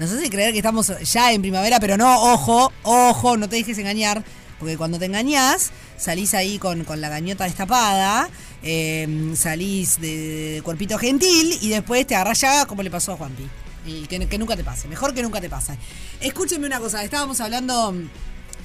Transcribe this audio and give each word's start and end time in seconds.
nos 0.00 0.10
hace 0.10 0.30
creer 0.30 0.52
que 0.52 0.58
estamos 0.60 0.90
ya 1.12 1.30
en 1.30 1.42
primavera, 1.42 1.78
pero 1.78 1.98
no, 1.98 2.32
ojo, 2.32 2.72
ojo, 2.84 3.36
no 3.36 3.50
te 3.50 3.56
dejes 3.56 3.76
engañar, 3.76 4.24
porque 4.58 4.78
cuando 4.78 4.98
te 4.98 5.04
engañás, 5.04 5.72
salís 5.98 6.32
ahí 6.32 6.58
con, 6.58 6.84
con 6.84 7.02
la 7.02 7.10
gañota 7.10 7.44
destapada, 7.44 8.30
eh, 8.62 9.32
salís 9.36 10.00
de, 10.00 10.54
de 10.54 10.62
cuerpito 10.62 10.96
gentil 10.98 11.54
y 11.60 11.68
después 11.68 12.06
te 12.06 12.14
agarrás 12.14 12.40
ya 12.40 12.64
como 12.64 12.82
le 12.82 12.90
pasó 12.90 13.12
a 13.12 13.16
Juanpi. 13.18 13.46
Y 13.86 14.06
que, 14.06 14.38
nunca 14.38 14.56
te 14.56 14.64
pase, 14.64 14.88
mejor 14.88 15.12
que 15.12 15.22
nunca 15.22 15.38
te 15.38 15.50
pase. 15.50 15.76
Escúchenme 16.22 16.66
una 16.66 16.80
cosa, 16.80 17.04
estábamos 17.04 17.38
hablando 17.42 17.94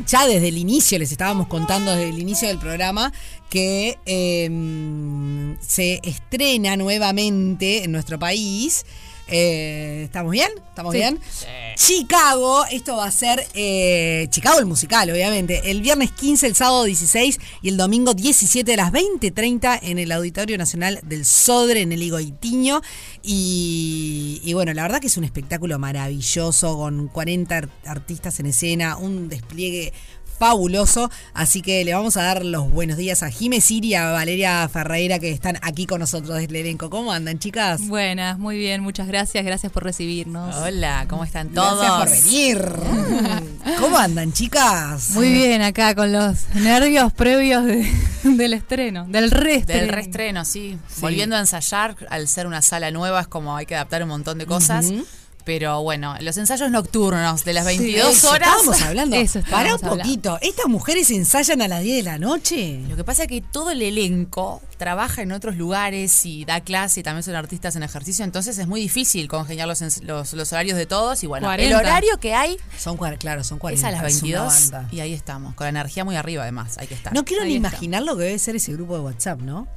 ya 0.07 0.25
desde 0.27 0.47
el 0.47 0.57
inicio, 0.57 0.97
les 0.99 1.11
estábamos 1.11 1.47
contando 1.47 1.91
desde 1.91 2.09
el 2.11 2.19
inicio 2.19 2.47
del 2.47 2.59
programa, 2.59 3.11
que 3.49 3.99
eh, 4.05 5.57
se 5.59 5.99
estrena 6.01 6.77
nuevamente 6.77 7.83
en 7.83 7.91
nuestro 7.91 8.17
país. 8.17 8.85
Eh, 9.27 10.03
¿Estamos 10.05 10.31
bien? 10.31 10.49
¿Estamos 10.69 10.91
Sí. 10.93 10.97
bien? 10.99 11.19
Chicago, 11.75 12.63
esto 12.71 12.95
va 12.95 13.05
a 13.05 13.11
ser 13.11 13.45
eh, 13.53 14.27
Chicago 14.29 14.59
el 14.59 14.65
musical, 14.65 15.09
obviamente. 15.09 15.69
El 15.71 15.81
viernes 15.81 16.11
15, 16.11 16.47
el 16.47 16.55
sábado 16.55 16.83
16 16.85 17.39
y 17.61 17.69
el 17.69 17.77
domingo 17.77 18.13
17 18.13 18.73
a 18.73 18.77
las 18.77 18.91
20.30 18.91 19.79
en 19.81 19.99
el 19.99 20.11
Auditorio 20.11 20.57
Nacional 20.57 20.99
del 21.03 21.25
Sodre, 21.25 21.81
en 21.81 21.91
el 21.91 22.01
Higoitiño. 22.03 22.81
Y, 23.23 24.41
y 24.43 24.53
bueno, 24.53 24.73
la 24.73 24.83
verdad 24.83 24.99
que 25.01 25.07
es 25.07 25.17
un 25.17 25.23
espectáculo 25.23 25.79
maravilloso 25.79 26.77
con 26.77 27.07
40 27.07 27.57
ar- 27.57 27.69
artistas 27.85 28.39
en 28.39 28.45
escena, 28.47 28.97
un 28.97 29.27
despliegue 29.27 29.91
fabuloso. 30.37 31.09
Así 31.33 31.61
que 31.61 31.83
le 31.85 31.93
vamos 31.93 32.17
a 32.17 32.23
dar 32.23 32.45
los 32.45 32.69
buenos 32.71 32.97
días 32.97 33.23
a 33.23 33.29
Jime 33.29 33.61
Siri 33.61 33.89
y 33.89 33.95
a 33.95 34.11
Valeria 34.11 34.67
Ferreira 34.69 35.19
que 35.19 35.31
están 35.31 35.57
aquí 35.61 35.85
con 35.85 35.99
nosotros 35.99 36.37
del 36.37 36.55
elenco. 36.55 36.89
¿Cómo 36.89 37.11
andan, 37.11 37.39
chicas? 37.39 37.87
Buenas, 37.87 38.37
muy 38.39 38.57
bien, 38.57 38.81
muchas 38.81 39.07
gracias, 39.07 39.43
gracias 39.45 39.71
por 39.71 39.83
recibirnos. 39.83 40.55
Hola, 40.55 41.05
¿cómo 41.09 41.23
están 41.23 41.49
todos? 41.49 41.79
Gracias 41.79 42.21
por 42.21 42.31
venir. 42.31 43.75
¿Cómo 43.79 43.97
andan, 43.97 44.31
chicas? 44.33 45.11
Muy 45.11 45.31
bien, 45.31 45.61
acá 45.61 45.95
con 45.95 46.11
los 46.11 46.37
nervios 46.55 47.11
previos 47.13 47.63
de- 47.65 47.89
del 48.23 48.53
estreno, 48.53 49.05
del 49.07 49.31
reestreno. 49.31 49.81
Del 49.81 49.89
reestreno, 49.89 50.45
sí. 50.45 50.77
Volviendo 50.99 51.35
a 51.35 51.39
ensayar, 51.39 51.95
al 52.09 52.27
ser 52.27 52.47
una 52.47 52.61
sala 52.61 52.91
nueva, 52.91 53.21
es 53.21 53.27
como 53.27 53.55
hay 53.55 53.65
que 53.65 53.75
adaptar 53.75 54.03
un 54.03 54.09
montón 54.09 54.37
de 54.37 54.45
cosas. 54.45 54.85
Pero 55.45 55.83
bueno, 55.83 56.15
los 56.21 56.35
ensayos 56.37 56.71
nocturnos 56.71 57.45
de 57.45 57.53
las 57.53 57.67
Sí, 57.67 57.77
22 57.77 58.17
Eso, 58.17 58.31
horas. 58.31 58.49
Estábamos 58.49 58.81
hablando. 58.81 59.15
Eso 59.15 59.39
Para 59.49 59.69
estábamos 59.69 59.81
un 59.83 59.97
poquito. 59.99 60.39
¿Estas 60.41 60.65
mujeres 60.67 61.11
ensayan 61.11 61.61
a 61.61 61.67
las 61.67 61.81
10 61.83 61.97
de 61.97 62.03
la 62.03 62.17
noche? 62.17 62.81
Lo 62.89 62.95
que 62.95 63.03
pasa 63.03 63.23
es 63.23 63.29
que 63.29 63.41
todo 63.41 63.69
el 63.71 63.81
elenco 63.83 64.61
trabaja 64.77 65.21
en 65.21 65.31
otros 65.31 65.55
lugares 65.55 66.25
y 66.25 66.45
da 66.45 66.61
clase 66.61 66.99
y 66.99 67.03
también 67.03 67.23
son 67.23 67.35
artistas 67.35 67.75
en 67.75 67.83
ejercicio, 67.83 68.25
entonces 68.25 68.57
es 68.57 68.67
muy 68.67 68.81
difícil 68.81 69.27
congeniar 69.29 69.67
los, 69.67 69.81
los, 70.01 70.33
los 70.33 70.51
horarios 70.51 70.77
de 70.77 70.85
todos. 70.87 71.23
Y 71.23 71.27
bueno, 71.27 71.47
40. 71.47 71.69
el 71.69 71.75
horario 71.79 72.17
que 72.19 72.33
hay 72.33 72.57
Son, 72.77 72.97
claro, 73.17 73.43
son 73.43 73.59
40. 73.59 73.87
es 73.87 73.95
a 73.95 74.01
las 74.01 74.11
es 74.13 74.21
una 74.23 74.39
22 74.39 74.71
banda. 74.71 74.89
y 74.91 74.99
ahí 75.01 75.13
estamos, 75.13 75.53
con 75.53 75.65
la 75.65 75.69
energía 75.69 76.03
muy 76.03 76.15
arriba 76.15 76.41
además, 76.43 76.77
hay 76.79 76.87
que 76.87 76.95
estar. 76.95 77.13
No 77.13 77.23
quiero 77.23 77.43
Ahí 77.43 77.49
ni 77.49 77.55
está. 77.57 77.69
imaginar 77.69 78.01
lo 78.03 78.17
que 78.17 78.23
debe 78.23 78.39
ser 78.39 78.55
ese 78.55 78.73
grupo 78.73 78.95
de 78.95 79.01
WhatsApp, 79.01 79.39
¿no? 79.41 79.67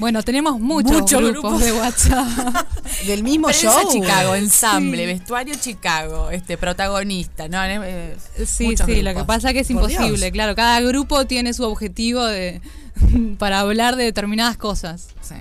Bueno, 0.00 0.22
tenemos 0.22 0.58
muchos, 0.58 0.92
Muchos 1.02 1.20
grupos, 1.22 1.60
grupos. 1.60 1.62
de 1.64 1.72
WhatsApp. 1.72 2.66
Del 3.06 3.22
mismo 3.22 3.48
Prensa 3.48 3.82
show. 3.82 3.92
Chicago, 3.92 4.34
ensamble, 4.34 4.98
Sí. 5.02 5.06
vestuario 5.06 5.54
Chicago, 5.60 6.30
este 6.30 6.56
protagonista, 6.56 7.48
¿no? 7.48 7.62
Eh, 7.64 8.16
sí, 8.46 8.64
muchos 8.68 8.86
sí, 8.86 9.02
lo 9.02 9.14
que 9.14 9.24
pasa 9.24 9.52
que 9.52 9.60
es 9.60 9.66
Por 9.68 9.76
imposible, 9.76 10.16
Dios. 10.18 10.30
claro, 10.32 10.56
cada 10.56 10.80
grupo 10.80 11.26
tiene 11.26 11.52
su 11.52 11.64
objetivo 11.64 12.24
de 12.24 12.60
para 13.38 13.60
hablar 13.60 13.96
de 13.96 14.04
determinadas 14.04 14.56
cosas. 14.56 15.08
Sí. 15.20 15.34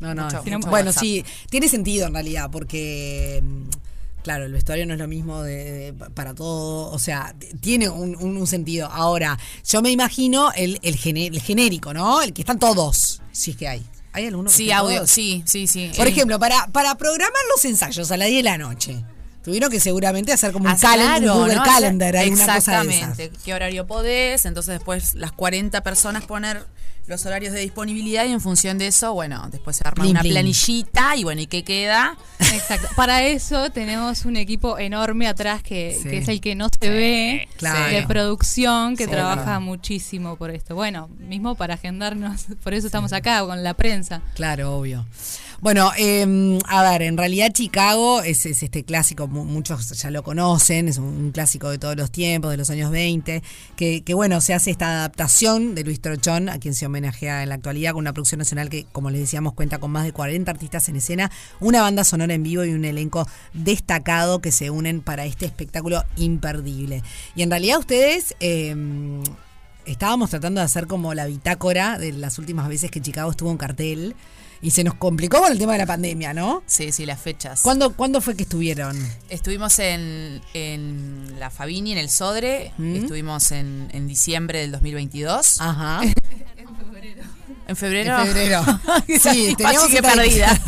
No, 0.00 0.14
no. 0.14 0.24
Mucho, 0.24 0.38
es- 0.38 0.44
mucho 0.50 0.70
bueno, 0.70 0.86
WhatsApp. 0.88 1.02
sí, 1.02 1.24
tiene 1.50 1.68
sentido 1.68 2.06
en 2.06 2.14
realidad, 2.14 2.48
porque. 2.50 3.42
Claro, 4.22 4.44
el 4.44 4.52
vestuario 4.52 4.84
no 4.86 4.92
es 4.92 4.98
lo 4.98 5.08
mismo 5.08 5.42
de, 5.42 5.92
de- 5.92 5.92
para 5.94 6.34
todo, 6.34 6.90
o 6.92 6.98
sea, 6.98 7.34
tiene 7.60 7.88
un, 7.88 8.14
un- 8.16 8.36
un 8.36 8.46
sentido. 8.46 8.86
Ahora, 8.92 9.38
yo 9.66 9.80
me 9.82 9.90
imagino 9.90 10.52
el, 10.54 10.78
el, 10.82 10.96
gene- 10.96 11.28
el 11.28 11.40
genérico, 11.40 11.94
¿no? 11.94 12.20
El 12.20 12.32
que 12.34 12.42
están 12.42 12.58
todos, 12.58 13.22
si 13.32 13.52
es 13.52 13.56
que 13.56 13.68
hay. 13.68 13.82
¿Hay 14.12 14.26
alguno 14.26 14.50
que 14.50 14.56
Sí, 14.56 14.70
audio, 14.72 14.96
todos? 14.98 15.10
sí, 15.10 15.42
sí, 15.46 15.66
sí. 15.66 15.90
Por 15.96 16.06
Eh, 16.06 16.10
ejemplo, 16.10 16.38
para, 16.38 16.66
para 16.66 16.94
programar 16.96 17.40
los 17.54 17.64
ensayos 17.64 18.10
a 18.10 18.16
las 18.16 18.28
10 18.28 18.38
de 18.40 18.42
la 18.42 18.58
noche, 18.58 19.04
tuvieron 19.42 19.70
que 19.70 19.80
seguramente 19.80 20.32
hacer 20.32 20.52
como 20.52 20.68
un, 20.68 20.76
calendar, 20.76 21.18
claro, 21.20 21.32
un 21.34 21.40
Google 21.42 21.54
¿no? 21.56 21.62
Calendar, 21.62 22.16
alguna 22.16 22.40
cosa 22.56 22.82
de 22.82 22.88
Exactamente. 22.88 23.30
¿Qué 23.44 23.54
horario 23.54 23.86
podés? 23.86 24.44
Entonces 24.44 24.74
después 24.74 25.14
las 25.14 25.32
40 25.32 25.82
personas 25.82 26.24
poner 26.24 26.66
los 27.10 27.26
horarios 27.26 27.52
de 27.52 27.60
disponibilidad 27.60 28.24
y 28.24 28.32
en 28.32 28.40
función 28.40 28.78
de 28.78 28.86
eso, 28.86 29.12
bueno, 29.12 29.46
después 29.50 29.76
se 29.76 29.86
arma 29.86 30.02
Blin, 30.04 30.12
una 30.12 30.20
blin. 30.20 30.32
planillita 30.32 31.16
y 31.16 31.24
bueno, 31.24 31.40
¿y 31.42 31.46
qué 31.46 31.62
queda? 31.64 32.16
Exacto. 32.38 32.88
Para 32.96 33.22
eso 33.24 33.70
tenemos 33.70 34.24
un 34.24 34.36
equipo 34.36 34.78
enorme 34.78 35.26
atrás 35.28 35.62
que, 35.62 35.98
Sí. 36.02 36.08
que 36.08 36.18
es 36.18 36.28
el 36.28 36.40
que 36.40 36.54
no 36.54 36.68
se 36.80 36.88
ve 36.88 37.48
Claro. 37.58 37.94
de 37.94 38.02
producción 38.06 38.96
que 38.96 39.04
Sí, 39.04 39.10
trabaja 39.10 39.42
claro. 39.44 39.60
muchísimo 39.60 40.36
por 40.36 40.50
esto. 40.50 40.74
Bueno, 40.74 41.08
mismo 41.18 41.54
para 41.56 41.74
agendarnos, 41.74 42.46
por 42.62 42.72
eso 42.74 42.86
estamos 42.86 43.12
acá 43.12 43.44
con 43.44 43.62
la 43.62 43.74
prensa. 43.74 44.22
Claro, 44.34 44.76
obvio. 44.76 45.04
Bueno, 45.60 45.90
eh, 45.98 46.58
a 46.68 46.82
ver, 46.90 47.02
en 47.02 47.18
realidad 47.18 47.50
Chicago 47.52 48.22
es, 48.22 48.46
es 48.46 48.62
este 48.62 48.82
clásico, 48.82 49.28
mu- 49.28 49.44
muchos 49.44 49.90
ya 49.90 50.10
lo 50.10 50.22
conocen, 50.22 50.88
es 50.88 50.96
un, 50.96 51.32
clásico 51.32 51.68
de 51.68 51.76
todos 51.76 51.96
los 51.96 52.10
tiempos, 52.10 52.50
de 52.50 52.56
los 52.56 52.70
años 52.70 52.90
20, 52.90 53.42
que, 53.76 54.02
que 54.02 54.14
bueno, 54.14 54.40
se 54.40 54.54
hace 54.54 54.70
esta 54.70 54.86
adaptación 54.88 55.74
de 55.74 55.84
Luis 55.84 56.00
Trochón, 56.00 56.48
a 56.48 56.58
quien 56.58 56.74
se 56.74 56.86
homenajea 56.86 57.42
en 57.42 57.50
la 57.50 57.56
actualidad, 57.56 57.92
con 57.92 57.98
una 58.00 58.14
producción 58.14 58.38
nacional 58.38 58.70
que, 58.70 58.86
como 58.90 59.10
les 59.10 59.20
decíamos, 59.20 59.52
cuenta 59.52 59.76
con 59.76 59.90
más 59.90 60.04
de 60.04 60.12
40 60.12 60.50
artistas 60.50 60.88
en 60.88 60.96
escena, 60.96 61.30
una 61.60 61.82
banda 61.82 62.04
sonora 62.04 62.32
en 62.32 62.42
vivo 62.42 62.64
y 62.64 62.70
un 62.72 62.86
elenco 62.86 63.28
destacado 63.52 64.40
que 64.40 64.52
se 64.52 64.70
unen 64.70 65.02
para 65.02 65.26
este 65.26 65.44
espectáculo 65.44 66.04
imperdible. 66.16 67.02
Y 67.36 67.42
en 67.42 67.50
realidad 67.50 67.78
ustedes... 67.78 68.34
eh, 68.40 68.74
estábamos 69.86 70.30
tratando 70.30 70.60
de 70.60 70.66
hacer 70.66 70.86
como 70.86 71.14
la 71.14 71.26
bitácora 71.26 71.98
de 71.98 72.12
las 72.12 72.38
últimas 72.38 72.68
veces 72.68 72.90
que 72.90 73.00
Chicago 73.00 73.30
estuvo 73.30 73.50
en 73.50 73.56
cartel 73.56 74.14
y 74.62 74.70
se 74.72 74.84
nos 74.84 74.94
complicó 74.94 75.40
con 75.40 75.50
el 75.52 75.58
tema 75.58 75.72
de 75.72 75.78
la 75.78 75.86
pandemia, 75.86 76.34
¿no? 76.34 76.62
Sí, 76.66 76.92
sí, 76.92 77.06
las 77.06 77.20
fechas. 77.20 77.62
¿Cuándo, 77.62 77.94
¿cuándo 77.94 78.20
fue 78.20 78.36
que 78.36 78.42
estuvieron? 78.42 78.98
Estuvimos 79.28 79.78
en, 79.78 80.42
en 80.54 81.36
la 81.38 81.50
Fabini, 81.50 81.92
en 81.92 81.98
el 81.98 82.10
Sodre, 82.10 82.72
¿Mm? 82.76 82.96
estuvimos 82.96 83.52
en, 83.52 83.88
en 83.92 84.06
diciembre 84.06 84.60
del 84.60 84.72
2022. 84.72 85.60
Ajá. 85.60 86.00
En 87.66 87.76
febrero. 87.76 88.18
En 88.18 88.26
febrero. 88.26 88.64
Sí, 89.06 89.18
Sí, 89.20 89.54
teníamos 89.56 89.88
que 89.90 90.02
perdida. 90.02 90.60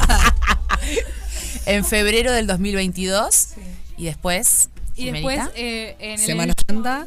en 1.67 1.85
febrero 1.85 2.31
del 2.31 2.47
2022. 2.47 3.49
Y 3.97 4.05
después. 4.05 4.69
Y 4.95 5.11
después 5.11 5.41
eh, 5.57 5.97
en 5.99 6.13
el 6.13 6.19
Semana 6.19 6.55
Santa. 6.67 7.07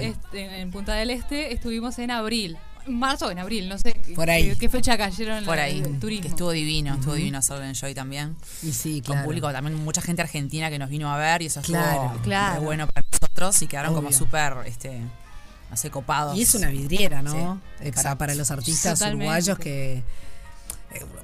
este, 0.00 0.60
en 0.60 0.70
Punta 0.70 0.94
del 0.94 1.10
Este 1.10 1.52
estuvimos 1.52 1.98
en 1.98 2.10
abril. 2.10 2.56
Marzo 2.98 3.26
o 3.26 3.30
en 3.30 3.38
abril, 3.38 3.68
no 3.68 3.78
sé 3.78 3.92
qué- 3.92 4.14
Por 4.14 4.28
ahí. 4.30 4.50
qué, 4.50 4.56
qué 4.56 4.68
fecha 4.68 4.96
cayeron 4.98 5.44
Por 5.44 5.58
ahí. 5.58 5.80
el 5.80 5.98
turismo. 5.98 6.22
Que 6.22 6.28
estuvo 6.28 6.50
divino, 6.50 6.94
estuvo 6.94 7.14
divino 7.14 7.38
hacerlo 7.38 7.62
en 7.64 7.70
Enjoy 7.70 7.94
también. 7.94 8.36
Y 8.62 8.72
sí, 8.72 9.00
Con 9.02 9.14
claro. 9.14 9.24
público 9.26 9.52
también, 9.52 9.76
mucha 9.76 10.00
gente 10.02 10.22
argentina 10.22 10.70
que 10.70 10.78
nos 10.78 10.90
vino 10.90 11.12
a 11.12 11.16
ver 11.16 11.42
y 11.42 11.46
eso 11.46 11.60
estuvo 11.60 11.76
Claro, 11.78 12.18
claro. 12.22 12.60
bueno 12.62 12.86
para 12.86 13.06
nosotros 13.10 13.60
y 13.62 13.66
quedaron 13.66 13.94
como 13.94 14.12
súper, 14.12 14.54
este, 14.66 15.00
no 15.70 15.76
sé, 15.76 15.90
copados. 15.90 16.36
Y 16.36 16.42
es 16.42 16.54
una 16.54 16.68
vidriera, 16.68 17.22
¿no? 17.22 17.32
Sí, 17.32 17.38
para, 17.78 17.88
exacto. 17.88 18.18
para 18.18 18.34
los 18.34 18.50
artistas 18.50 18.98
Totalmente. 18.98 19.24
uruguayos 19.24 19.58
que 19.58 20.02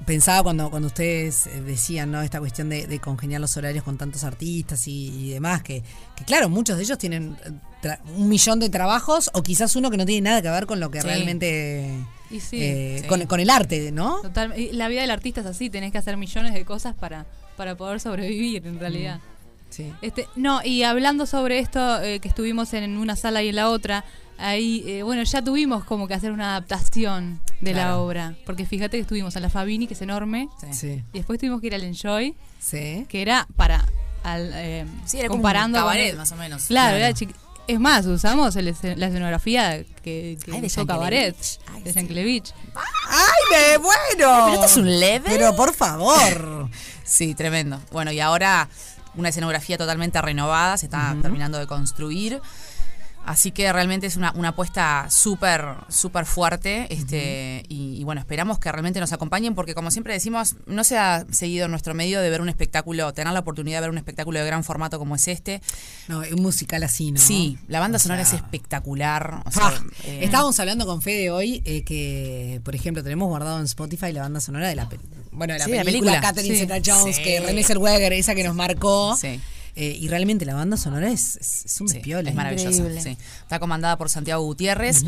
pensaba 0.05 0.43
cuando, 0.43 0.69
cuando 0.69 0.87
ustedes 0.87 1.47
eh, 1.47 1.61
decían, 1.61 2.11
¿no? 2.11 2.21
Esta 2.21 2.39
cuestión 2.39 2.69
de, 2.69 2.87
de 2.87 2.99
congeniar 2.99 3.41
los 3.41 3.55
horarios 3.57 3.83
con 3.83 3.97
tantos 3.97 4.23
artistas 4.23 4.87
y, 4.87 5.07
y 5.09 5.29
demás, 5.31 5.61
que, 5.63 5.83
que 6.15 6.23
claro, 6.25 6.47
muchos 6.49 6.77
de 6.77 6.83
ellos 6.83 6.97
tienen 6.97 7.37
eh, 7.83 7.97
un 8.15 8.29
millón 8.29 8.59
de 8.59 8.69
trabajos 8.69 9.29
o 9.33 9.43
quizás 9.43 9.75
uno 9.75 9.91
que 9.91 9.97
no 9.97 10.05
tiene 10.05 10.29
nada 10.29 10.41
que 10.41 10.49
ver 10.49 10.65
con 10.65 10.79
lo 10.79 10.89
que 10.91 11.01
Sí. 11.01 11.07
realmente... 11.07 11.93
Y 12.29 12.41
sí, 12.41 12.57
eh, 12.61 12.99
sí. 13.01 13.07
Con, 13.07 13.25
con 13.25 13.39
el 13.39 13.49
arte, 13.49 13.91
¿no? 13.93 14.21
Total, 14.21 14.53
la 14.73 14.89
vida 14.89 14.99
del 15.01 15.11
artista 15.11 15.39
es 15.41 15.47
así, 15.47 15.69
tenés 15.69 15.93
que 15.93 15.97
hacer 15.97 16.17
millones 16.17 16.53
de 16.53 16.65
cosas 16.65 16.93
para, 16.93 17.25
para 17.55 17.75
poder 17.75 18.01
sobrevivir 18.01 18.67
en 18.67 18.79
realidad. 18.79 19.21
Sí. 19.69 19.93
Este, 20.01 20.27
no, 20.35 20.61
y 20.63 20.83
hablando 20.83 21.25
sobre 21.25 21.59
esto, 21.59 22.01
eh, 22.01 22.19
que 22.19 22.27
estuvimos 22.27 22.73
en 22.73 22.97
una 22.97 23.15
sala 23.15 23.43
y 23.43 23.49
en 23.49 23.55
la 23.55 23.69
otra, 23.69 24.03
ahí, 24.37 24.83
eh, 24.87 25.03
bueno, 25.03 25.23
ya 25.23 25.41
tuvimos 25.43 25.83
como 25.83 26.07
que 26.07 26.13
hacer 26.13 26.31
una 26.31 26.51
adaptación 26.51 27.41
de 27.61 27.73
la 27.73 27.97
obra. 27.97 28.35
Porque 28.45 28.65
fíjate 28.65 28.97
que 28.97 29.01
estuvimos 29.01 29.35
en 29.35 29.41
la 29.41 29.49
Fabini, 29.49 29.87
que 29.87 29.93
es 29.93 30.01
enorme, 30.01 30.49
Sí. 30.59 30.67
Sí. 30.73 31.03
y 31.13 31.17
después 31.17 31.39
tuvimos 31.39 31.61
que 31.61 31.67
ir 31.67 31.75
al 31.75 31.83
Enjoy, 31.83 32.35
Sí. 32.59 33.05
que 33.09 33.21
era 33.21 33.47
para. 33.55 33.85
Al, 34.23 34.51
eh, 34.55 34.85
Sí, 35.05 35.19
era 35.19 35.27
como 35.29 35.37
comparando 35.41 35.77
un 35.77 35.83
con 35.83 35.91
cabaret, 35.93 36.17
más 36.17 36.31
o 36.31 36.35
menos. 36.35 36.65
Claro, 36.65 36.97
Claro. 36.97 36.97
era 36.97 37.11
chiqui- 37.11 37.35
Es 37.69 37.79
más, 37.81 38.05
usamos 38.05 38.55
el 38.55 38.69
escen- 38.73 38.95
la 38.95 39.07
escenografía 39.07 39.83
que, 40.01 40.37
que 40.41 40.51
Ay, 40.53 40.61
de 40.61 40.67
usó 40.67 40.85
Cabaret. 40.87 41.35
Ay, 41.73 41.83
de. 41.83 41.89
¡Ay, 43.05 43.41
me 43.51 43.77
bueno! 43.77 44.45
Pero 44.45 44.53
esto 44.53 44.65
es 44.65 44.77
un 44.77 44.99
level. 44.99 45.23
Pero 45.31 45.53
por 45.55 45.73
favor. 45.73 46.69
Sí, 47.03 47.35
tremendo. 47.35 47.81
Bueno, 47.91 48.11
y 48.11 48.19
ahora 48.19 48.67
una 49.15 49.29
escenografía 49.29 49.77
totalmente 49.77 50.21
renovada, 50.21 50.77
se 50.77 50.85
está 50.87 51.15
terminando 51.21 51.57
de 51.57 51.65
construir. 51.67 52.41
Así 53.27 53.51
que 53.51 53.71
realmente 53.73 54.07
es 54.07 54.15
una, 54.15 54.31
una 54.35 54.49
apuesta 54.49 55.05
súper, 55.09 55.65
súper 55.89 56.25
fuerte. 56.25 56.87
Este, 56.89 57.63
y, 57.67 57.97
y 57.99 58.03
bueno, 58.05 58.21
esperamos 58.21 58.57
que 58.57 58.71
realmente 58.71 59.01
nos 59.01 59.11
acompañen, 59.11 59.53
porque 59.53 59.75
como 59.75 59.91
siempre 59.91 60.13
decimos, 60.13 60.55
no 60.65 60.83
se 60.85 60.97
ha 60.97 61.25
seguido 61.29 61.65
en 61.65 61.71
nuestro 61.71 61.93
medio 61.93 62.21
de 62.21 62.29
ver 62.29 62.39
un 62.39 62.47
espectáculo, 62.47 63.13
tener 63.13 63.33
la 63.33 63.39
oportunidad 63.41 63.77
de 63.77 63.81
ver 63.81 63.89
un 63.89 63.97
espectáculo 63.97 64.39
de 64.39 64.45
gran 64.45 64.63
formato 64.63 64.97
como 64.97 65.15
es 65.17 65.27
este. 65.27 65.61
No, 66.07 66.19
un 66.19 66.41
musical 66.41 66.83
así, 66.83 67.11
¿no? 67.11 67.19
Sí, 67.19 67.57
la 67.67 67.81
banda 67.81 67.97
O 67.97 67.99
sonora 67.99 68.23
sea, 68.23 68.37
es 68.37 68.43
espectacular. 68.43 69.41
o 69.45 69.51
sea, 69.51 69.67
Ah, 69.67 69.73
eh, 70.05 70.19
Estábamos 70.23 70.57
hablando 70.61 70.85
con 70.85 71.01
Fede 71.01 71.29
hoy 71.29 71.61
eh, 71.65 71.83
que, 71.83 72.61
por 72.63 72.75
ejemplo, 72.75 73.03
tenemos 73.03 73.27
guardado 73.27 73.59
en 73.59 73.65
Spotify 73.65 74.13
la 74.13 74.21
banda 74.21 74.39
sonora 74.39 74.69
de 74.69 74.75
la, 74.75 74.87
bueno, 75.33 75.51
de 75.53 75.59
la 75.59 75.65
Sí, 75.65 75.71
la 75.71 75.83
película, 75.83 76.11
película. 76.11 76.21
Catherine 76.21 76.55
Sí. 76.55 76.61
Zeta-Jones, 76.61 77.15
Sí. 77.17 77.23
que 77.23 77.39
René 77.41 77.63
Zellweger, 77.63 78.13
esa 78.13 78.35
que 78.35 78.43
nos 78.45 78.55
marcó. 78.55 79.17
Sí. 79.17 79.39
Eh, 79.79 79.95
y 80.01 80.07
realmente 80.07 80.43
la 80.43 80.55
banda 80.55 80.75
sonora 80.75 81.11
es, 81.11 81.35
es, 81.35 81.65
es 81.65 81.81
un 81.81 81.87
Sí, 81.87 81.99
es 82.29 82.35
maravillosa. 82.35 82.83
sí. 83.03 83.17
Está 83.43 83.59
comandada 83.59 83.95
por 83.95 84.09
Santiago 84.09 84.41
Gutiérrez, 84.43 85.03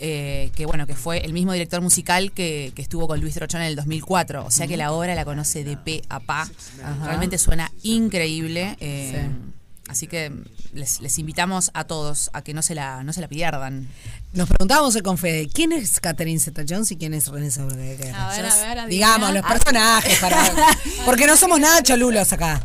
eh, 0.00 0.50
que 0.56 0.66
bueno, 0.66 0.88
que 0.88 0.96
fue 0.96 1.18
el 1.24 1.32
mismo 1.32 1.52
director 1.52 1.80
musical 1.80 2.32
que, 2.32 2.72
que 2.74 2.82
estuvo 2.82 3.06
con 3.06 3.20
Luis 3.20 3.34
Trochón 3.34 3.60
en 3.60 3.68
el 3.68 3.76
2004. 3.76 4.44
O 4.44 4.50
sea 4.50 4.66
que 4.66 4.76
la 4.76 4.90
obra 4.92 5.14
la 5.14 5.24
conoce 5.24 5.62
de 5.62 5.76
pe 5.76 6.02
a 6.08 6.18
pa. 6.18 6.50
Realmente 7.04 7.38
suena 7.38 7.70
increíble. 7.84 8.76
eh, 8.80 9.28
Así 9.88 10.06
que 10.06 10.30
les, 10.72 11.00
les 11.00 11.18
invitamos 11.18 11.70
a 11.74 11.84
todos 11.84 12.30
a 12.32 12.42
que 12.42 12.54
no 12.54 12.62
se 12.62 12.74
la, 12.74 13.02
no 13.02 13.12
se 13.12 13.20
la 13.20 13.28
pierdan. 13.28 13.88
Nos 14.34 14.48
preguntábamos 14.48 14.96
con 15.02 15.16
Fede, 15.16 15.48
¿quién 15.52 15.72
es 15.72 16.00
Catherine 16.00 16.38
Zeta-Jones 16.38 16.90
y 16.92 16.96
quién 16.96 17.14
es 17.14 17.28
René 17.28 17.50
Zellweger? 17.50 18.14
A 18.14 18.28
ver, 18.28 18.46
a 18.46 18.74
ver. 18.74 18.88
Digamos, 18.88 19.32
los 19.32 19.42
personajes, 19.44 20.18
para, 20.18 20.52
porque 21.06 21.26
no 21.26 21.36
somos 21.36 21.58
nada 21.58 21.82
cholulos 21.82 22.30
acá. 22.32 22.60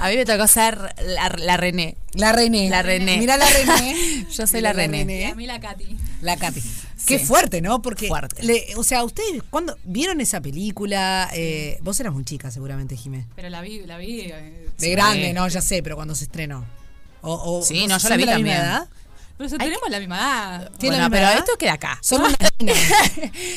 A 0.00 0.08
mí 0.08 0.16
me 0.16 0.24
tocó 0.24 0.48
ser 0.48 0.76
la, 1.06 1.28
la 1.38 1.56
René. 1.56 1.96
La 2.14 2.32
René. 2.32 2.68
La 2.68 2.82
René. 2.82 3.18
Mira 3.18 3.36
la 3.36 3.46
René. 3.48 4.26
Yo 4.30 4.46
soy 4.46 4.60
la 4.60 4.72
René. 4.72 5.04
Y 5.04 5.24
a 5.24 5.34
mí 5.34 5.46
la 5.46 5.60
Katy. 5.60 5.96
La 6.20 6.36
Katy. 6.36 6.62
Qué 7.06 7.18
Sí. 7.18 7.26
fuerte, 7.26 7.60
¿no? 7.60 7.82
Porque, 7.82 8.08
Fuerte. 8.08 8.42
le- 8.42 8.66
o 8.76 8.82
sea, 8.82 9.04
ustedes, 9.04 9.42
cuando 9.50 9.76
vieron 9.84 10.20
esa 10.20 10.40
película? 10.40 11.28
Eh, 11.34 11.78
vos 11.82 11.98
eras 12.00 12.12
muy 12.12 12.24
chica, 12.24 12.50
seguramente, 12.50 12.96
Jimé. 12.96 13.26
Pero 13.36 13.48
la 13.50 13.60
vi, 13.60 13.80
la 13.86 13.98
vi. 13.98 14.20
eh, 14.22 14.68
De 14.78 14.90
grande, 14.90 15.32
no, 15.32 15.46
ya 15.48 15.60
sé, 15.60 15.82
pero 15.82 15.96
cuando 15.96 16.14
se 16.14 16.24
estrenó. 16.24 16.64
O, 17.20 17.32
o- 17.58 17.62
Sí, 17.62 17.80
¿vos 17.80 17.88
no, 17.88 17.98
yo 17.98 18.08
la 18.08 18.16
vi 18.16 18.24
también. 18.26 18.56
edad? 18.56 18.88
Pero 19.36 19.50
si 19.50 19.58
tenemos 19.58 19.90
la 19.90 19.98
misma 19.98 20.16
edad. 20.18 20.70
¿Tiene 20.78 20.96
Bueno, 20.96 21.02
la 21.02 21.08
misma 21.08 21.10
pero 21.10 21.26
edad? 21.26 21.38
esto 21.38 21.52
queda 21.58 21.72
acá. 21.72 21.98
Son 22.02 22.20
unas 22.20 22.36
nenas. 22.60 22.76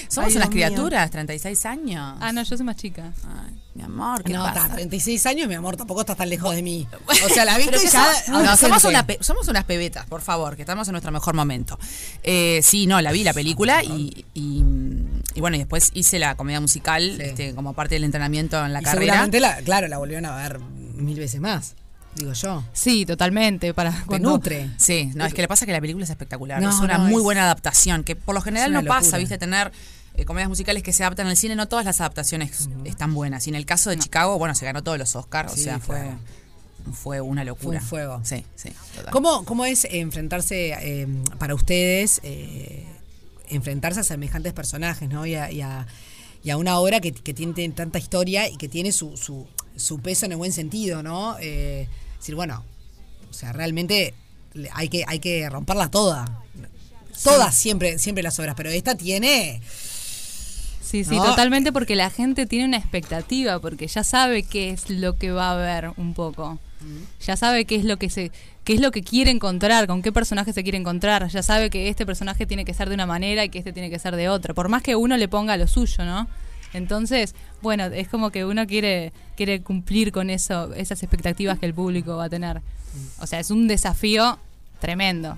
Somos 0.09 0.29
Ay, 0.31 0.37
unas 0.37 0.49
Dios 0.49 0.49
mío. 0.49 0.49
criaturas, 0.49 1.11
36 1.11 1.65
años. 1.67 2.17
Ah, 2.19 2.31
no, 2.31 2.41
yo 2.43 2.57
soy 2.57 2.65
más 2.65 2.75
chica. 2.77 3.13
Ay, 3.27 3.53
mi 3.75 3.83
amor, 3.83 4.23
¿qué 4.23 4.33
No, 4.33 4.43
pasa? 4.43 4.63
está, 4.63 4.75
36 4.75 5.25
años, 5.27 5.47
mi 5.47 5.53
amor, 5.53 5.77
tampoco 5.77 6.01
estás 6.01 6.17
tan 6.17 6.29
lejos 6.29 6.55
de 6.55 6.63
mí. 6.63 6.87
O 7.25 7.29
sea, 7.29 7.45
la 7.45 7.57
viste 7.59 7.77
ya. 7.77 7.89
somos- 8.25 8.43
no, 8.43 8.57
somos, 8.57 8.83
una 8.85 9.05
pe- 9.05 9.19
somos 9.21 9.47
unas 9.49 9.65
pebetas, 9.65 10.07
por 10.07 10.21
favor, 10.21 10.55
que 10.55 10.63
estamos 10.63 10.87
en 10.87 10.93
nuestro 10.93 11.11
mejor 11.11 11.35
momento. 11.35 11.77
Eh, 12.23 12.59
sí, 12.63 12.87
no, 12.87 12.99
la 12.99 13.11
vi 13.11 13.23
la 13.23 13.33
película 13.33 13.83
y, 13.83 14.25
y, 14.33 14.63
y 15.35 15.39
bueno, 15.41 15.57
y 15.57 15.59
después 15.59 15.91
hice 15.93 16.17
la 16.17 16.33
comedia 16.35 16.59
musical 16.59 17.03
Sí. 17.17 17.21
este, 17.23 17.53
como 17.53 17.73
parte 17.73 17.93
del 17.95 18.03
entrenamiento 18.03 18.65
en 18.65 18.73
la 18.73 18.81
Y 18.81 18.83
carrera. 18.83 19.13
seguramente, 19.13 19.39
la, 19.39 19.57
claro, 19.57 19.87
la 19.87 19.99
volvieron 19.99 20.25
a 20.25 20.35
ver 20.37 20.57
mil 20.59 21.19
veces 21.19 21.39
más, 21.39 21.75
digo 22.17 22.33
yo. 22.33 22.63
Sí, 22.73 23.05
totalmente. 23.05 23.73
Para 23.73 23.91
Te 23.91 24.05
cuando, 24.05 24.29
nutre. 24.31 24.69
Sí, 24.77 25.11
no, 25.15 25.25
es 25.25 25.33
que 25.33 25.41
le 25.41 25.47
pasa 25.47 25.65
que 25.65 25.71
la 25.71 25.79
película 25.81 26.03
es 26.03 26.09
espectacular. 26.09 26.61
No, 26.61 26.69
es 26.69 26.79
una 26.79 26.97
no, 26.97 27.05
muy 27.05 27.17
es- 27.17 27.23
buena 27.23 27.43
adaptación, 27.43 28.03
que 28.03 28.15
por 28.15 28.35
lo 28.35 28.41
general 28.41 28.73
no 28.73 28.83
pasa, 28.83 29.17
viste, 29.17 29.37
tener 29.37 29.71
eh, 30.15 30.25
comedias 30.25 30.49
musicales 30.49 30.81
que 30.83 30.91
se 30.93 31.03
adaptan 31.03 31.27
al 31.27 31.37
cine, 31.37 31.55
no 31.55 31.67
todas 31.67 31.85
las 31.85 32.01
adaptaciones 32.01 32.67
están 32.85 33.13
buenas. 33.13 33.45
Y 33.47 33.51
en 33.51 33.55
el 33.55 33.65
caso 33.65 33.89
de 33.91 33.97
Chicago, 33.97 34.37
bueno, 34.39 34.55
se 34.55 34.65
ganó 34.65 34.83
todos 34.83 34.97
los 34.97 35.15
Oscars, 35.15 35.53
Sí, 35.53 35.61
o 35.61 35.63
sea, 35.63 35.79
fue, 35.79 35.97
claro. 36.01 36.17
fue 36.93 37.21
una 37.21 37.43
locura. 37.43 37.79
Fue 37.81 37.83
un 38.05 38.07
fuego. 38.09 38.21
Sí, 38.23 38.43
sí. 38.55 38.69
total. 38.95 39.11
¿Cómo, 39.11 39.45
¿Cómo 39.45 39.65
es 39.65 39.85
enfrentarse 39.89 40.73
eh, 40.81 41.07
para 41.37 41.53
ustedes, 41.53 42.19
eh, 42.23 42.85
enfrentarse 43.49 43.99
a 43.99 44.03
semejantes 44.03 44.53
personajes, 44.53 45.07
¿no? 45.09 45.25
Y 45.25 45.35
a, 45.35 45.51
y 45.51 45.61
a- 45.61 45.85
y 46.43 46.49
a 46.51 46.57
una 46.57 46.77
obra 46.79 47.01
que, 47.01 47.11
que 47.11 47.33
tiene 47.33 47.69
tanta 47.69 47.99
historia 47.99 48.47
y 48.47 48.55
que 48.57 48.69
tiene 48.69 48.91
su, 48.93 49.17
su, 49.17 49.45
su 49.75 49.99
peso 49.99 50.25
en 50.27 50.31
el 50.33 50.37
buen 50.37 50.53
sentido, 50.53 51.03
¿no? 51.03 51.35
Eh, 51.41 51.87
decir, 52.17 52.35
bueno, 52.35 52.63
o 53.29 53.33
sea, 53.33 53.53
realmente 53.53 54.13
hay 54.73 54.89
que, 54.89 55.03
hay 55.07 55.19
que 55.19 55.49
romperla 55.49 55.89
toda. 55.89 56.43
Todas 57.23 57.55
siempre, 57.55 57.97
siempre 57.99 58.23
las 58.23 58.37
obras, 58.39 58.55
pero 58.55 58.69
esta 58.69 58.95
tiene. 58.95 59.61
Sí, 60.81 61.03
sí, 61.03 61.15
No. 61.17 61.23
totalmente 61.25 61.73
porque 61.73 61.95
la 61.95 62.09
gente 62.09 62.45
tiene 62.45 62.65
una 62.65 62.77
expectativa, 62.77 63.59
porque 63.59 63.87
ya 63.87 64.03
sabe 64.03 64.43
qué 64.43 64.69
es 64.69 64.89
lo 64.89 65.17
que 65.17 65.31
va 65.31 65.51
a 65.51 65.55
ver 65.55 65.91
un 65.97 66.13
poco. 66.13 66.59
Ya 67.25 67.35
sabe 67.35 67.65
qué 67.65 67.75
es 67.75 67.83
lo 67.83 67.97
que 67.97 68.09
se 68.09 68.31
qué 68.63 68.73
es 68.73 68.81
lo 68.81 68.91
que 68.91 69.01
quiere 69.01 69.31
encontrar, 69.31 69.87
con 69.87 70.01
qué 70.01 70.11
personaje 70.11 70.53
se 70.53 70.61
quiere 70.61 70.77
encontrar. 70.77 71.27
Ya 71.29 71.41
sabe 71.41 71.69
que 71.69 71.89
este 71.89 72.05
personaje 72.05 72.45
tiene 72.45 72.65
que 72.65 72.73
ser 72.73 72.89
de 72.89 72.95
una 72.95 73.05
manera 73.05 73.43
y 73.45 73.49
que 73.49 73.57
este 73.59 73.73
tiene 73.73 73.89
que 73.89 73.97
ser 73.97 74.15
de 74.15 74.29
otra, 74.29 74.53
por 74.53 74.69
más 74.69 74.83
que 74.83 74.95
uno 74.95 75.17
le 75.17 75.27
ponga 75.27 75.57
lo 75.57 75.67
suyo, 75.67 76.05
¿no? 76.05 76.27
Entonces, 76.73 77.35
bueno, 77.61 77.85
es 77.85 78.07
como 78.07 78.31
que 78.31 78.45
uno 78.45 78.67
quiere 78.67 79.13
quiere 79.35 79.61
cumplir 79.61 80.11
con 80.11 80.29
eso, 80.29 80.73
esas 80.73 81.01
expectativas 81.03 81.59
que 81.59 81.67
el 81.67 81.73
público 81.73 82.17
va 82.17 82.25
a 82.25 82.29
tener. 82.29 82.61
O 83.19 83.27
sea, 83.27 83.39
es 83.39 83.51
un 83.51 83.67
desafío 83.67 84.39
tremendo. 84.79 85.37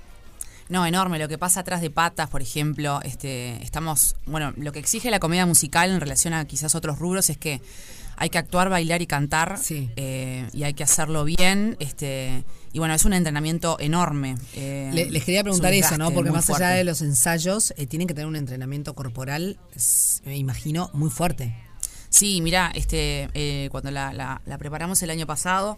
No, 0.70 0.86
enorme. 0.86 1.20
Lo 1.20 1.28
que 1.28 1.38
pasa 1.38 1.62
atrás 1.62 1.82
de 1.82 1.90
patas, 1.90 2.30
por 2.30 2.42
ejemplo, 2.42 3.02
este, 3.04 3.62
estamos, 3.64 4.16
bueno, 4.26 4.54
lo 4.56 4.72
que 4.72 4.80
exige 4.80 5.10
la 5.12 5.20
comedia 5.20 5.46
musical 5.46 5.90
en 5.90 6.00
relación 6.00 6.34
a 6.34 6.46
quizás 6.46 6.76
otros 6.76 7.00
rubros 7.00 7.30
es 7.30 7.38
que 7.38 7.62
hay 8.20 8.30
que 8.30 8.38
actuar, 8.38 8.70
bailar 8.70 9.02
y 9.02 9.08
cantar, 9.08 9.58
Sí. 9.58 9.90
eh, 9.96 10.48
y 10.54 10.64
hay 10.64 10.74
que 10.74 10.84
hacerlo 10.84 11.24
bien, 11.24 11.76
este, 11.80 12.44
y 12.74 12.80
bueno, 12.80 12.94
es 12.94 13.06
un 13.06 13.14
entrenamiento 13.14 13.78
enorme. 13.80 14.36
eh, 14.56 14.92
Le- 14.94 15.10
les 15.10 15.24
quería 15.24 15.42
preguntar 15.44 15.74
eso, 15.74 15.98
¿no? 15.98 16.12
Porque 16.12 16.30
más 16.32 16.50
allá 16.50 16.70
de 16.70 16.84
los 16.84 17.02
ensayos, 17.02 17.74
eh, 17.78 17.88
tienen 17.88 18.08
que 18.08 18.14
tener 18.14 18.28
un 18.28 18.36
entrenamiento 18.36 18.94
corporal, 18.94 19.58
me 20.26 20.38
imagino, 20.38 20.90
muy 20.94 21.10
fuerte. 21.10 21.56
Sí, 22.12 22.42
mira, 22.42 22.72
este, 22.74 23.30
eh, 23.36 23.70
cuando 23.72 23.92
la, 23.92 24.12
la- 24.14 24.42
la 24.46 24.58
preparamos 24.58 25.02
el 25.04 25.12
año 25.12 25.28
pasado, 25.28 25.78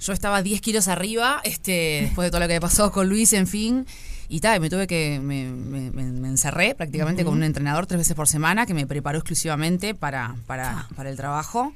yo 0.00 0.12
estaba 0.12 0.42
10 0.42 0.60
kilos 0.62 0.88
arriba, 0.88 1.40
este, 1.44 2.00
después 2.06 2.26
de 2.26 2.30
todo 2.30 2.40
lo 2.40 2.48
que 2.48 2.60
pasó 2.60 2.90
con 2.90 3.08
Luis, 3.08 3.32
en 3.34 3.46
fin, 3.46 3.86
y 4.28 4.40
tal, 4.40 4.60
me 4.60 4.70
tuve 4.70 4.86
que, 4.86 5.20
me, 5.22 5.50
me- 5.50 5.90
me- 5.90 6.12
me 6.12 6.28
encerré 6.28 6.74
prácticamente 6.74 7.24
con 7.24 7.34
un 7.34 7.42
entrenador 7.42 7.86
tres 7.86 7.98
veces 7.98 8.14
por 8.14 8.28
semana 8.28 8.66
que 8.66 8.74
me 8.74 8.86
preparó 8.86 9.18
exclusivamente 9.18 9.94
para, 9.94 10.36
para, 10.46 10.88
para 10.96 11.10
el 11.10 11.16
trabajo. 11.16 11.74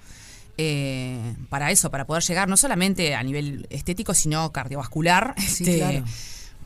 eh, 0.59 1.35
para 1.51 1.71
eso, 1.71 1.91
para 1.91 2.07
poder 2.07 2.23
llegar 2.23 2.49
no 2.49 2.57
solamente 2.57 3.15
a 3.15 3.23
nivel 3.23 3.67
estético, 3.71 4.15
sino 4.15 4.53
cardiovascular. 4.53 5.35
Sí, 5.39 5.65
este, 5.65 5.79
claro. 5.79 6.05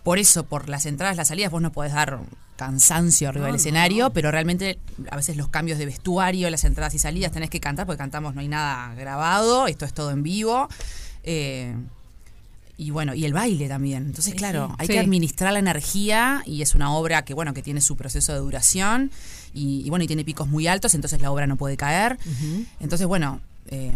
Por 0.04 0.18
eso, 0.18 0.44
por 0.44 0.68
las 0.68 0.86
entradas, 0.86 1.16
las 1.16 1.28
salidas, 1.28 1.50
vos 1.50 1.60
no 1.60 1.72
podés 1.72 1.92
dar 1.92 2.20
cansancio 2.56 3.28
arriba 3.28 3.46
del 3.46 3.56
escenario, 3.56 4.10
pero 4.10 4.30
realmente 4.30 4.78
a 5.10 5.16
veces 5.16 5.36
los 5.36 5.48
cambios 5.48 5.78
de 5.78 5.86
vestuario, 5.86 6.48
las 6.50 6.64
entradas 6.64 6.94
y 6.94 6.98
salidas, 6.98 7.32
tenés 7.32 7.50
que 7.50 7.58
cantar, 7.60 7.84
porque 7.86 7.98
cantamos, 7.98 8.34
no 8.34 8.40
hay 8.40 8.48
nada 8.48 8.94
grabado, 8.94 9.66
esto 9.66 9.84
es 9.84 9.92
todo 9.92 10.10
en 10.10 10.22
vivo. 10.22 10.68
eh, 11.22 11.74
y 12.82 12.90
bueno, 12.90 13.14
y 13.14 13.24
el 13.26 13.32
baile 13.34 13.68
también. 13.68 14.04
Entonces, 14.06 14.34
claro, 14.34 14.74
hay 14.78 14.86
Sí. 14.86 14.94
que 14.94 14.98
administrar 15.00 15.52
la 15.52 15.58
energía 15.58 16.42
y 16.46 16.62
es 16.62 16.74
una 16.74 16.94
obra 16.94 17.24
que, 17.26 17.34
bueno, 17.34 17.52
que 17.52 17.62
tiene 17.62 17.80
su 17.82 17.94
proceso 17.96 18.32
de 18.32 18.38
duración 18.38 19.10
y, 19.52 19.82
y 19.84 19.90
bueno, 19.90 20.04
y 20.04 20.06
tiene 20.06 20.24
picos 20.24 20.48
muy 20.48 20.66
altos, 20.66 20.94
entonces 20.94 21.20
la 21.20 21.30
obra 21.30 21.46
no 21.46 21.56
puede 21.56 21.76
caer. 21.76 22.16
Entonces, 22.80 23.06
bueno, 23.06 23.40
eh, 23.70 23.92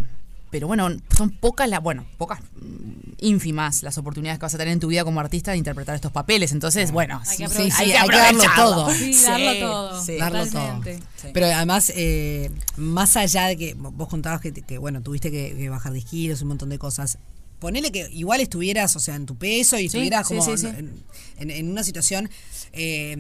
pero 0.51 0.67
bueno, 0.69 0.89
son 1.17 1.31
pocas 1.31 1.69
las, 1.69 1.83
bueno, 1.83 2.05
pocas, 2.19 2.41
mm, 2.41 3.15
ínfimas 3.21 3.83
las 3.83 3.97
oportunidades 3.99 4.39
que 4.39 4.43
vas 4.45 4.55
a 4.55 4.59
tener 4.59 4.73
en 4.75 4.81
tu 4.81 4.89
vida 4.89 5.03
como 5.03 5.19
artista 5.19 5.51
de 5.53 5.57
interpretar 5.57 5.95
estos 5.95 6.13
papeles. 6.13 6.53
Entonces, 6.53 6.93
bueno, 6.93 7.21
Hay 7.25 7.37
sí, 7.39 7.43
que 7.43 7.49
sí, 7.49 7.55
aprovechar. 7.55 7.81
hay 7.81 7.87
Sí, 7.87 7.93
que 7.93 7.99
hay 7.99 8.09
que 8.09 8.17
darlo 8.17 8.43
aprovecharlo. 8.43 8.71
todo. 8.85 8.91
Sí, 8.95 9.25
darlo 9.25 9.53
todo. 9.61 10.05
sí. 10.05 10.17
darlo 10.19 10.47
todo. 10.47 10.81
Sí. 10.85 11.29
Pero 11.33 11.47
además, 11.47 11.91
eh, 11.97 12.51
más 12.77 13.17
allá 13.17 13.47
de 13.47 13.57
que 13.57 13.75
vos 13.75 14.09
contabas 14.09 14.41
que, 14.43 14.53
que, 14.53 14.77
bueno, 14.79 15.01
tuviste 15.01 15.31
que, 15.31 15.57
que 15.57 15.69
bajar 15.71 15.93
10 15.93 16.05
kilos, 16.05 16.43
un 16.43 16.49
montón 16.49 16.69
de 16.69 16.79
cosas. 16.79 17.19
Ponele 17.65 17.91
que 17.91 18.07
igual 18.13 18.43
estuvieras, 18.43 18.95
o 18.95 19.01
sea, 19.01 19.15
en 19.15 19.25
tu 19.25 19.37
peso 19.37 19.79
y 19.79 19.87
estuvieras 19.87 20.29
sí, 20.29 20.35
como 20.35 20.45
sí, 20.45 20.59
sí. 20.59 20.67
En, 20.67 20.93
en- 21.39 21.51
en 21.51 21.71
una 21.71 21.83
situación 21.83 22.29
eh, 22.75 23.17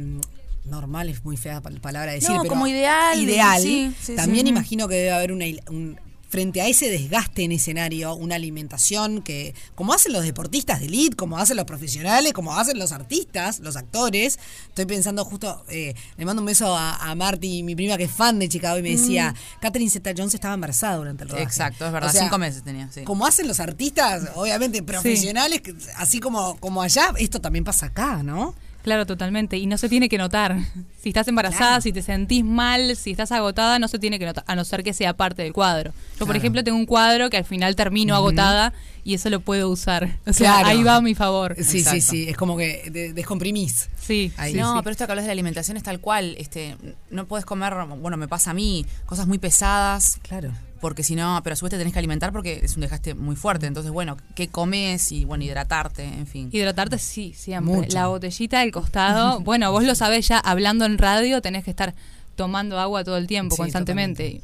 normal, 0.67 1.09
es 1.09 1.25
muy 1.25 1.39
fea 1.39 1.63
pa- 1.63 1.71
palabra 1.81 2.13
decir, 2.13 2.29
No, 2.29 2.43
pero 2.43 2.51
como 2.51 2.67
ideal, 2.67 3.19
Ideal. 3.19 3.63
sí, 3.63 3.91
sí, 4.03 4.15
También 4.17 4.45
sí. 4.45 4.51
imagino 4.51 4.87
que 4.87 4.97
debe 4.97 5.13
haber 5.13 5.33
una, 5.33 5.47
un- 5.71 5.99
frente 6.35 6.61
a 6.61 6.67
ese 6.67 6.91
desgaste 6.91 7.45
en 7.45 7.53
escenario, 7.53 8.13
una 8.17 8.35
alimentación 8.35 9.23
que, 9.23 9.55
como 9.77 9.93
hacen 9.93 10.13
los 10.13 10.25
deportistas 10.25 10.81
de 10.81 10.87
elite, 10.87 11.15
como 11.15 11.39
hacen 11.39 11.57
los 11.57 11.65
profesionales, 11.65 12.33
como 12.33 12.59
hacen 12.59 12.77
los 12.77 12.91
artistas, 12.91 13.61
los 13.61 13.77
actores. 13.77 14.41
Estoy 14.67 14.85
pensando 14.87 15.25
justo, 15.25 15.65
eh, 15.69 15.95
le 16.17 16.25
mando 16.25 16.43
un 16.43 16.47
beso 16.47 16.77
a, 16.77 16.97
a 16.97 17.15
Marty, 17.15 17.63
mi 17.63 17.77
prima 17.77 17.97
que 17.97 18.03
es 18.05 18.11
fan 18.11 18.41
de 18.41 18.49
Chicago, 18.49 18.77
y 18.79 18.83
me 18.83 18.91
decía, 18.91 19.33
Catherine 19.61 19.89
Zeta-Jones 19.89 20.35
estaba 20.35 20.55
embarazada 20.55 20.97
durante 20.97 21.23
el 21.23 21.31
rodaje. 21.31 21.45
Exacto, 21.45 21.87
es 21.87 21.93
verdad, 21.93 22.11
O 22.11 22.13
sea, 22.13 22.23
cinco 22.23 22.39
meses 22.39 22.65
tenía, 22.65 22.91
sí. 22.91 23.05
Como 23.05 23.27
hacen 23.27 23.47
los 23.47 23.61
artistas, 23.61 24.31
obviamente 24.35 24.83
profesionales, 24.83 25.63
así 25.99 26.19
como, 26.19 26.59
como 26.59 26.83
allá, 26.83 27.15
esto 27.17 27.41
también 27.41 27.63
pasa 27.63 27.87
acá, 27.87 28.25
¿no? 28.25 28.57
Claro, 28.85 29.07
totalmente. 29.07 29.57
Y 29.57 29.67
no 29.67 29.79
se 29.79 29.89
tiene 29.89 30.09
que 30.09 30.19
notar. 30.19 30.57
Si 31.05 31.11
estás 31.11 31.29
embarazada, 31.29 31.67
Claro. 31.69 31.83
si 31.83 31.93
te 31.93 32.01
sentís 32.01 32.43
mal, 32.45 32.97
si 32.97 33.11
estás 33.11 33.31
agotada, 33.31 33.79
no 33.79 33.89
se 33.89 33.99
tiene 33.99 34.19
que 34.19 34.25
notar, 34.25 34.43
a 34.47 34.55
no 34.57 34.65
ser 34.65 34.83
que 34.83 34.95
sea 34.95 35.13
parte 35.13 35.43
del 35.43 35.53
cuadro. 35.53 35.93
Yo, 36.19 36.25
por 36.25 36.35
ejemplo, 36.35 36.65
tengo 36.65 36.79
un 36.79 36.87
cuadro 36.87 37.29
que 37.29 37.37
al 37.37 37.45
final 37.45 37.77
termino 37.77 38.15
agotada 38.15 38.73
y 39.05 39.15
eso 39.15 39.29
lo 39.31 39.41
puedo 39.41 39.69
usar. 39.69 40.17
O 40.27 40.33
sea, 40.33 40.53
Claro. 40.55 40.69
ahí 40.69 40.83
va 40.83 40.97
a 40.97 41.01
mi 41.03 41.15
favor. 41.15 41.55
Sí, 41.59 41.65
sí, 41.65 41.79
Exacto. 41.79 42.01
sí. 42.01 42.29
Es 42.29 42.37
como 42.37 42.57
que 42.57 42.89
de- 42.91 43.13
descomprimís. 43.13 43.89
Sí, 44.01 44.33
Ahí. 44.37 44.53
sí, 44.53 44.59
no, 44.59 44.75
sí. 44.77 44.81
pero 44.83 44.93
esto 44.93 45.07
que 45.07 45.13
hablas 45.13 45.25
de 45.25 45.29
la 45.29 45.33
alimentación 45.33 45.77
es 45.77 45.83
tal 45.83 46.01
cual. 46.01 46.35
Este, 46.39 46.77
no 47.11 47.27
puedes 47.27 47.45
comer, 47.45 47.75
bueno, 48.01 48.17
me 48.17 48.29
pasa 48.29 48.51
a 48.53 48.55
mí, 48.55 48.85
cosas 49.07 49.27
muy 49.27 49.39
pesadas, 49.39 50.19
Claro. 50.23 50.53
porque 50.81 51.03
si 51.03 51.15
no, 51.17 51.41
pero 51.45 51.53
a 51.53 51.57
su 51.57 51.65
vez 51.65 51.71
te 51.71 51.79
tenés 51.79 51.93
que 51.93 51.99
alimentar 51.99 52.33
porque 52.33 52.61
es 52.63 52.75
un 52.77 52.81
desgaste 52.81 53.15
muy 53.15 53.37
fuerte. 53.37 53.67
Entonces, 53.67 53.93
bueno, 53.93 54.17
¿qué 54.35 54.49
comes? 54.49 55.13
Y 55.13 55.25
bueno, 55.25 55.45
hidratarte, 55.45 56.03
en 56.05 56.27
fin. 56.27 56.49
Hidratarte 56.53 56.99
sí, 56.99 57.33
siempre. 57.37 57.75
Mucho. 57.75 57.95
La 57.95 58.07
botellita 58.09 58.61
del 58.61 58.73
costado, 58.73 59.41
bueno, 59.45 59.71
vos 59.71 59.85
lo 59.85 59.95
sabés 59.95 60.29
ya, 60.29 60.39
hablando 60.39 60.85
en 60.87 60.97
radio 60.99 61.41
tenés 61.43 61.65
que 61.65 61.71
estar 61.71 61.95
tomando 62.37 62.79
agua 62.81 63.05
todo 63.05 63.17
el 63.17 63.27
tiempo, 63.27 63.55
Sí, 63.55 63.63
constantemente. 63.63 64.41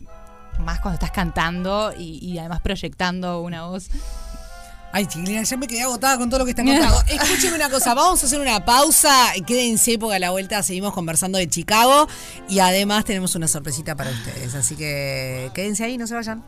Más 0.65 0.81
cuando 0.81 0.95
estás 0.97 1.11
cantando 1.11 1.93
y, 1.99 2.19
y 2.25 2.39
además 2.39 2.61
proyectando 2.61 3.41
una 3.41 3.67
voz. 3.67 3.89
Ay, 4.93 5.07
chiquilina, 5.07 5.43
ya 5.43 5.57
me 5.57 5.67
quedé 5.69 5.83
agotada 5.83 6.19
con 6.19 6.29
todo 6.31 6.41
lo 6.41 6.45
que 6.45 6.51
está 6.51 6.65
contando. 6.65 7.01
Escúcheme 7.07 7.57
una 7.57 7.71
cosa, 7.71 7.95
vamos 7.95 8.23
a 8.23 8.27
hacer 8.27 8.41
una 8.41 8.65
pausa. 8.65 9.33
Quédense 9.47 9.99
porque 9.99 10.17
a 10.17 10.19
la 10.19 10.31
vuelta 10.31 10.63
seguimos 10.63 10.93
conversando 10.93 11.39
de 11.39 11.49
Chicago 11.49 12.09
y 12.49 12.59
además 12.59 13.05
tenemos 13.05 13.35
una 13.35 13.47
sorpresita 13.49 13.95
para 13.97 14.11
ustedes. 14.11 14.55
Así 14.55 14.75
que 14.77 15.51
quédense 15.55 15.85
ahí, 15.85 15.97
no 15.97 16.07
se 16.07 16.15
vayan. 16.15 16.45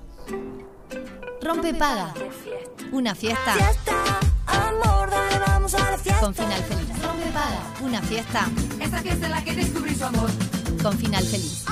Rompe 1.41 1.75
paga. 1.75 2.15
Una 2.93 3.15
fiesta 3.15 3.55
Fiesta, 3.55 3.93
amor, 4.47 5.11
dale, 5.11 5.39
vamos 5.47 5.73
a 5.75 5.91
la 5.93 5.99
fiesta. 5.99 6.21
con 6.21 6.35
final 6.35 6.63
feliz. 6.65 6.89
Rompe 7.03 7.27
paga. 7.33 7.63
Una 7.81 8.03
fiesta 8.03 8.49
Esta 8.81 8.99
fiesta 9.03 9.27
en 9.27 9.33
la 9.33 9.43
que 9.45 9.55
descubrí 9.55 9.95
su 9.95 10.05
amor. 10.05 10.31
con 10.83 10.99
final 10.99 11.25
feliz. 11.25 11.65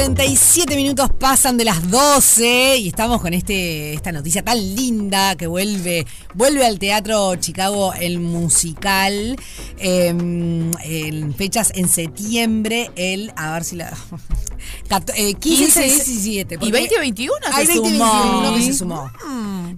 37 0.00 0.76
minutos 0.76 1.08
pasan 1.18 1.56
de 1.56 1.64
las 1.64 1.90
12 1.90 2.76
y 2.76 2.88
estamos 2.88 3.18
con 3.22 3.32
este 3.32 3.94
esta 3.94 4.12
noticia 4.12 4.42
tan 4.44 4.58
linda 4.76 5.36
que 5.36 5.46
vuelve 5.46 6.06
vuelve 6.34 6.66
al 6.66 6.78
Teatro 6.78 7.34
Chicago 7.36 7.94
el 7.94 8.18
musical 8.20 9.36
eh, 9.78 10.08
en 10.08 11.34
fechas 11.34 11.72
en 11.74 11.88
septiembre 11.88 12.90
el 12.94 13.32
a 13.36 13.54
ver 13.54 13.64
si 13.64 13.76
la 13.76 13.90
cato- 14.90 15.14
eh, 15.16 15.32
15, 15.32 15.80
16, 15.80 16.06
17 16.06 16.54
Y 16.56 16.58
porque 16.58 16.70
2021 16.72 17.32
se 17.48 17.54
hay 17.54 17.66
20, 17.66 17.88
sumó. 17.88 18.22
21 18.22 18.54
que 18.54 18.62
se 18.62 18.72
sumó. 18.74 19.10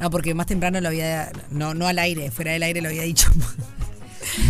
No 0.01 0.11
porque 0.11 0.35
más 0.35 0.47
temprano 0.47 0.81
lo 0.81 0.89
había 0.89 1.31
no 1.53 1.75
no 1.75 1.87
al 1.87 2.01
aire 2.01 2.33
fuera 2.33 2.51
del 2.51 2.65
aire 2.65 2.81
lo 2.81 2.89
había 2.89 3.03
dicho 3.03 3.31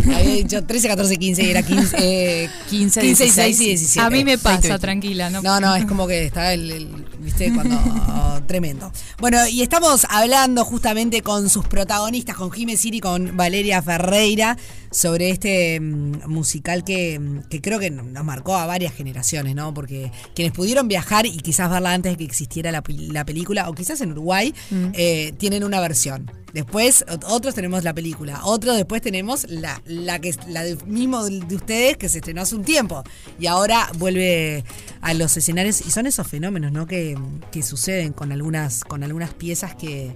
había 0.05 0.35
dicho 0.35 0.63
13 0.63 0.87
14 0.87 1.17
15 1.17 1.43
y 1.43 1.49
era 1.49 1.61
15 1.63 1.97
eh, 1.99 2.49
15, 2.69 3.01
15 3.01 3.01
16 3.01 3.57
16 3.57 3.61
y 3.61 3.65
17 3.65 3.99
A 4.05 4.09
mí 4.09 4.23
me 4.23 4.37
pasa, 4.37 4.59
20. 4.61 4.79
tranquila. 4.79 5.29
No, 5.29 5.41
no, 5.41 5.59
no, 5.59 5.75
es 5.75 5.85
como 5.85 6.07
que 6.07 6.25
está 6.25 6.53
el, 6.53 6.69
el- 6.71 7.05
viste, 7.19 7.53
cuando 7.53 7.75
oh, 7.77 8.39
tremendo. 8.47 8.91
Bueno, 9.19 9.45
y 9.47 9.61
estamos 9.61 10.05
hablando 10.09 10.63
justamente 10.65 11.21
con 11.21 11.49
sus 11.49 11.65
protagonistas, 11.67 12.35
con 12.35 12.51
Jiménez 12.51 12.81
Siri 12.81 12.97
y 12.97 13.01
con 13.01 13.35
Valeria 13.37 13.81
Ferreira, 13.81 14.57
sobre 14.91 15.29
este 15.29 15.79
mm, 15.79 16.27
musical 16.27 16.83
que, 16.83 17.19
mm, 17.19 17.39
que 17.49 17.61
creo 17.61 17.79
que 17.79 17.91
nos 17.91 18.23
marcó 18.23 18.55
a 18.55 18.65
varias 18.65 18.93
generaciones, 18.93 19.55
¿no? 19.55 19.73
Porque 19.73 20.11
quienes 20.35 20.53
pudieron 20.53 20.87
viajar 20.87 21.25
y 21.25 21.37
quizás 21.37 21.69
verla 21.69 21.93
antes 21.93 22.13
de 22.13 22.17
que 22.17 22.23
existiera 22.23 22.71
la, 22.71 22.83
la 22.87 23.25
película, 23.25 23.69
o 23.69 23.73
quizás 23.73 24.01
en 24.01 24.11
Uruguay, 24.11 24.53
eh, 24.93 25.33
tienen 25.37 25.63
una 25.63 25.79
versión. 25.79 26.31
Después, 26.53 27.05
ot- 27.07 27.23
otros 27.27 27.53
tenemos 27.53 27.83
la 27.83 27.93
película. 27.93 28.41
Otros 28.43 28.75
después 28.75 29.03
tenemos 29.03 29.45
la, 29.49 29.79
la 29.85 30.17
que 30.19 30.33
la 30.47 30.63
de, 30.63 30.75
mismo 30.87 31.23
de 31.23 31.39
de 31.41 31.55
ustedes 31.55 31.95
que 31.97 32.09
se 32.09 32.17
estrenó 32.17 32.41
hace 32.41 32.55
un 32.55 32.63
tiempo. 32.63 33.03
Y 33.39 33.45
ahora 33.45 33.87
vuelve 33.99 34.63
a 35.01 35.13
los 35.13 35.37
escenarios. 35.37 35.81
Y 35.85 35.91
son 35.91 36.07
esos 36.07 36.25
fenómenos, 36.27 36.71
¿no? 36.71 36.87
Que, 36.87 37.15
que 37.51 37.61
suceden 37.61 38.13
con 38.13 38.31
algunas, 38.31 38.83
con 38.83 39.03
algunas 39.03 39.31
piezas 39.35 39.75
que, 39.75 40.11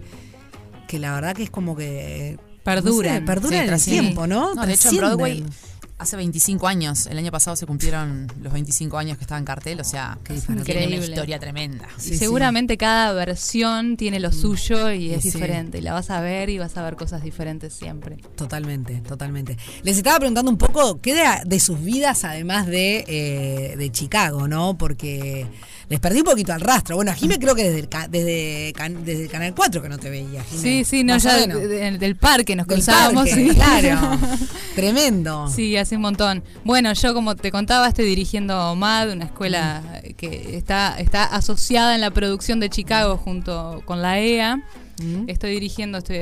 que 0.87 0.97
la 0.97 1.13
verdad 1.13 1.35
que 1.35 1.43
es 1.43 1.51
como 1.51 1.75
que. 1.75 2.39
Perduran. 2.63 3.13
no 3.13 3.19
sé, 3.19 3.25
perduran 3.25 3.51
Sí, 3.51 3.57
en 3.67 3.73
el 3.73 3.83
tiempo, 4.03 4.27
¿no? 4.27 4.55
No, 4.55 4.65
de 4.65 4.73
hecho, 4.73 4.89
en 4.89 4.97
Trascienden. 4.97 4.99
Broadway 5.17 5.43
hace 6.03 6.15
25 6.17 6.67
años, 6.67 7.07
el 7.07 7.17
año 7.17 7.31
pasado 7.31 7.55
se 7.55 7.65
cumplieron 7.65 8.27
los 8.41 8.53
25 8.53 8.97
años 8.97 9.17
que 9.17 9.23
estaba 9.23 9.39
en 9.39 9.45
cartel, 9.45 9.79
o 9.79 9.83
sea, 9.83 10.17
Qué 10.23 10.35
tiene 10.63 10.87
una 10.87 10.95
historia 11.05 11.39
tremenda. 11.39 11.87
Sí, 11.97 12.17
Seguramente 12.17 12.77
cada 12.77 13.11
versión 13.13 13.97
tiene 13.97 14.19
lo 14.19 14.31
suyo 14.31 14.91
y 14.91 15.11
es 15.13 15.23
Sí. 15.23 15.31
diferente. 15.31 15.79
Y 15.79 15.81
la 15.81 15.93
vas 15.93 16.09
a 16.09 16.21
ver 16.21 16.49
y 16.49 16.57
vas 16.59 16.77
a 16.77 16.83
ver 16.83 16.95
cosas 16.95 17.23
diferentes 17.23 17.73
siempre. 17.73 18.17
Totalmente, 18.35 19.01
totalmente. 19.07 19.57
Les 19.83 19.97
estaba 19.97 20.17
preguntando 20.19 20.51
un 20.51 20.57
poco 20.57 21.01
qué 21.01 21.15
de, 21.15 21.23
de 21.45 21.59
sus 21.59 21.81
vidas, 21.81 22.23
además 22.23 22.67
de, 22.67 23.03
eh, 23.07 23.75
de 23.77 23.91
Chicago, 23.91 24.47
¿no? 24.47 24.77
Porque 24.77 25.47
les 25.89 25.99
perdí 25.99 26.19
un 26.19 26.25
poquito 26.25 26.53
al 26.53 26.61
rastro. 26.61 26.95
Bueno, 26.95 27.11
a 27.11 27.13
Jime 27.13 27.37
creo 27.39 27.55
que 27.55 27.63
desde, 27.69 27.79
el 27.79 27.89
desde, 28.09 28.73
can- 28.75 29.03
desde 29.05 29.27
Canal 29.27 29.53
4 29.55 29.81
que 29.81 29.89
no 29.89 29.97
te 29.97 30.09
veía. 30.09 30.43
Jime. 30.43 30.61
Sí, 30.61 30.83
sí, 30.85 31.03
no, 31.03 31.13
Más 31.13 31.23
ya 31.23 31.37
menos. 31.37 31.59
de- 31.61 31.67
de- 31.67 31.97
del 31.97 32.15
parque 32.15 32.55
nos 32.55 32.67
Del 32.67 32.77
cruzábamos. 32.77 33.29
parque. 33.29 33.49
Claro, 33.53 34.17
tremendo. 34.75 35.47
Sí, 35.49 35.75
hace 35.93 35.97
un 35.97 36.01
montón. 36.01 36.43
Bueno, 36.63 36.91
yo 36.93 37.13
como 37.13 37.35
te 37.35 37.51
contaba, 37.51 37.87
estoy 37.87 38.05
dirigiendo 38.05 38.75
MAD, 38.75 39.11
una 39.11 39.25
escuela 39.25 39.83
que 40.17 40.57
está, 40.57 40.95
está 40.97 41.23
asociada 41.25 41.93
en 41.93 42.01
la 42.01 42.09
producción 42.09 42.59
de 42.59 42.69
Chicago 42.69 43.17
junto 43.17 43.83
con 43.85 44.01
la 44.01 44.19
EA. 44.19 44.57
Mm. 45.01 45.25
Estoy 45.27 45.51
dirigiendo, 45.51 45.99
estoy 45.99 46.17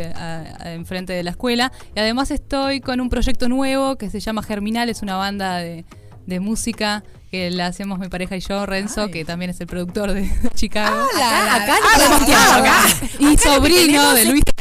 enfrente 0.65 1.13
de 1.13 1.23
la 1.23 1.29
escuela. 1.31 1.71
Y 1.95 1.99
además 1.99 2.31
estoy 2.31 2.81
con 2.81 2.99
un 2.99 3.09
proyecto 3.09 3.47
nuevo 3.47 3.97
que 3.97 4.09
se 4.09 4.19
llama 4.19 4.43
Germinal, 4.43 4.89
es 4.89 5.01
una 5.01 5.15
banda 5.15 5.57
de, 5.57 5.85
de 6.25 6.39
música 6.41 7.03
que 7.31 7.49
la 7.49 7.67
hacemos 7.67 7.97
mi 7.97 8.09
pareja 8.09 8.35
y 8.35 8.41
yo, 8.41 8.65
Renzo, 8.65 9.07
que 9.09 9.23
también 9.23 9.51
es 9.51 9.61
el 9.61 9.67
productor 9.67 10.11
de 10.13 10.29
Chicago. 10.53 11.07
Acá, 11.15 11.55
acá 11.55 11.75
ah, 11.81 11.97
le 11.97 12.03
damos 12.03 12.21
acá, 12.23 12.45
todo, 12.45 12.53
acá. 12.59 12.87
acá. 12.87 13.07
Y 13.19 13.37
sobrino 13.37 14.13
de 14.13 14.25
Luis. 14.25 14.43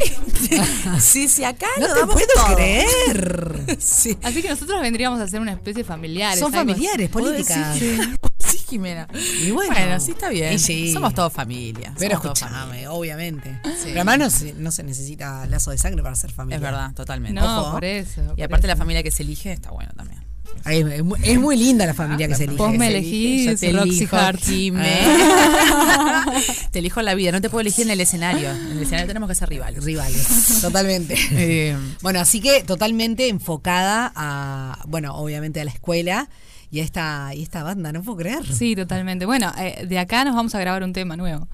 Sí, 0.98 1.28
sí, 1.28 1.44
acá 1.44 1.66
No 1.78 1.86
lo 1.86 1.94
te 1.94 2.00
damos 2.00 2.14
puedo 2.14 2.26
todo. 2.34 2.56
creer. 2.56 3.49
Sí. 3.78 4.16
Así 4.22 4.42
que 4.42 4.48
nosotros 4.48 4.80
vendríamos 4.80 5.20
a 5.20 5.28
ser 5.28 5.40
una 5.40 5.52
especie 5.52 5.82
de 5.82 5.84
familiares. 5.84 6.38
Son 6.38 6.52
familiares, 6.52 7.08
políticas. 7.10 7.78
Sí, 8.40 8.58
Jimena. 8.68 9.06
Y 9.44 9.50
bueno. 9.50 10.00
sí, 10.00 10.12
está 10.12 10.28
bien. 10.28 10.58
Sí. 10.58 10.92
Somos 10.92 11.14
todos 11.14 11.32
familia. 11.32 11.94
Pero 11.98 12.14
escúchame, 12.14 12.88
obviamente. 12.88 13.60
Sí. 13.64 13.82
Pero 13.84 14.00
además 14.00 14.18
no 14.18 14.30
se, 14.30 14.54
no 14.54 14.72
se 14.72 14.82
necesita 14.82 15.46
lazo 15.46 15.70
de 15.70 15.78
sangre 15.78 16.02
para 16.02 16.16
ser 16.16 16.32
familia. 16.32 16.56
Es 16.56 16.62
verdad, 16.62 16.92
totalmente. 16.94 17.40
No, 17.40 17.60
Ojo. 17.60 17.72
por 17.72 17.84
eso. 17.84 18.22
Y 18.22 18.24
por 18.24 18.44
aparte 18.44 18.66
eso. 18.66 18.74
la 18.74 18.76
familia 18.76 19.02
que 19.02 19.10
se 19.10 19.22
elige 19.22 19.52
está 19.52 19.70
bueno 19.70 19.92
también. 19.94 20.19
Es, 20.66 21.02
muy, 21.04 21.18
es 21.22 21.38
muy 21.40 21.56
linda 21.56 21.86
la 21.86 21.94
familia 21.94 22.28
que 22.28 22.34
se 22.34 22.44
elige. 22.44 22.58
Vos 22.58 22.72
me 22.74 22.88
elegís, 22.88 23.46
yo 23.46 23.56
te 23.56 23.72
Roxy 23.72 23.88
elijo, 23.98 24.16
Hart. 24.16 24.40
Jime. 24.42 24.98
te 26.70 26.78
elijo 26.80 27.02
la 27.02 27.14
vida, 27.14 27.32
no 27.32 27.40
te 27.40 27.48
puedo 27.50 27.60
elegir 27.60 27.86
en 27.86 27.90
el 27.92 28.00
escenario. 28.00 28.50
En 28.50 28.72
el 28.72 28.82
escenario 28.82 29.06
tenemos 29.06 29.28
que 29.28 29.34
ser 29.34 29.48
rivales. 29.48 29.82
Rivales, 29.84 30.58
totalmente. 30.60 31.14
Eh, 31.32 31.76
Bueno, 32.02 32.20
así 32.20 32.40
que 32.40 32.62
totalmente 32.62 33.28
enfocada 33.28 34.12
a, 34.14 34.78
bueno, 34.86 35.14
obviamente 35.16 35.60
a 35.60 35.64
la 35.64 35.70
escuela 35.70 36.28
y 36.70 36.80
a 36.80 36.84
esta, 36.84 37.30
y 37.34 37.42
esta 37.42 37.62
banda, 37.62 37.92
no 37.92 38.02
puedo 38.02 38.18
creer. 38.18 38.44
Sí, 38.46 38.76
totalmente. 38.76 39.26
Bueno, 39.26 39.52
eh, 39.58 39.86
de 39.88 39.98
acá 39.98 40.24
nos 40.24 40.34
vamos 40.36 40.54
a 40.54 40.60
grabar 40.60 40.82
un 40.84 40.92
tema 40.92 41.16
nuevo. 41.16 41.48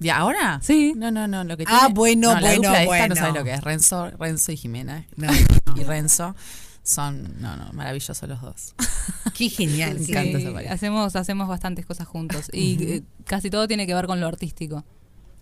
¿De 0.00 0.10
ahora? 0.10 0.60
Sí. 0.62 0.94
No, 0.96 1.10
no, 1.10 1.28
no. 1.28 1.44
Lo 1.44 1.56
que 1.58 1.64
Ah, 1.66 1.80
tiene- 1.80 1.94
bueno, 1.94 2.28
no, 2.34 2.40
la 2.40 2.46
bueno, 2.48 2.54
dupla 2.56 2.78
esta 2.82 2.86
bueno. 2.86 3.08
no 3.08 3.14
sabes 3.16 3.34
lo 3.34 3.44
que 3.44 3.52
es. 3.52 3.60
Renzo, 3.60 4.10
Renzo 4.18 4.50
y 4.52 4.56
Jimena. 4.56 5.04
No, 5.16 5.28
Y 5.76 5.84
Renzo 5.84 6.34
son, 6.82 7.40
no, 7.40 7.56
no, 7.56 7.72
maravillosos 7.72 8.28
los 8.28 8.40
dos. 8.40 8.74
Qué 9.36 9.48
genial. 9.48 9.98
Me 9.98 10.04
encanta 10.06 10.38
esa 10.38 10.52
pareja. 10.52 10.74
hacemos, 10.74 11.14
hacemos 11.16 11.48
bastantes 11.48 11.86
cosas 11.86 12.06
juntos. 12.08 12.46
Y 12.52 12.82
eh, 12.84 13.02
casi 13.24 13.50
todo 13.50 13.68
tiene 13.68 13.86
que 13.86 13.94
ver 13.94 14.06
con 14.06 14.20
lo 14.20 14.26
artístico. 14.26 14.84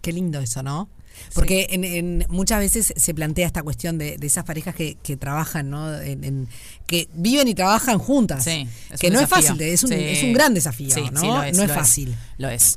Qué 0.02 0.12
lindo 0.12 0.40
eso, 0.40 0.62
¿no? 0.62 0.88
Porque 1.34 1.66
en, 1.70 1.82
en- 1.84 2.26
muchas 2.28 2.60
veces 2.60 2.92
se 2.96 3.14
plantea 3.14 3.46
esta 3.46 3.62
cuestión 3.64 3.98
de, 3.98 4.18
de 4.18 4.26
esas 4.28 4.44
parejas 4.44 4.74
que, 4.74 4.96
que 5.02 5.16
trabajan, 5.16 5.68
¿no? 5.70 5.92
En, 6.00 6.22
en- 6.22 6.48
que 6.86 7.08
viven 7.14 7.48
y 7.48 7.54
trabajan 7.54 7.98
juntas. 7.98 8.44
Sí, 8.44 8.68
es 8.90 9.00
que 9.00 9.08
un 9.08 9.14
no 9.14 9.20
desafío. 9.20 9.38
es 9.40 9.46
fácil, 9.48 9.62
es 9.62 9.82
un, 9.82 9.88
Sí. 9.90 9.94
es 9.98 10.22
un 10.22 10.32
gran 10.32 10.54
desafío, 10.54 10.90
Sí, 10.94 11.02
¿no? 11.12 11.20
sí, 11.20 11.26
lo 11.26 11.42
es, 11.42 11.56
no 11.56 11.62
es 11.64 11.68
lo 11.68 11.74
fácil. 11.74 12.14
Lo 12.38 12.48
es. 12.48 12.76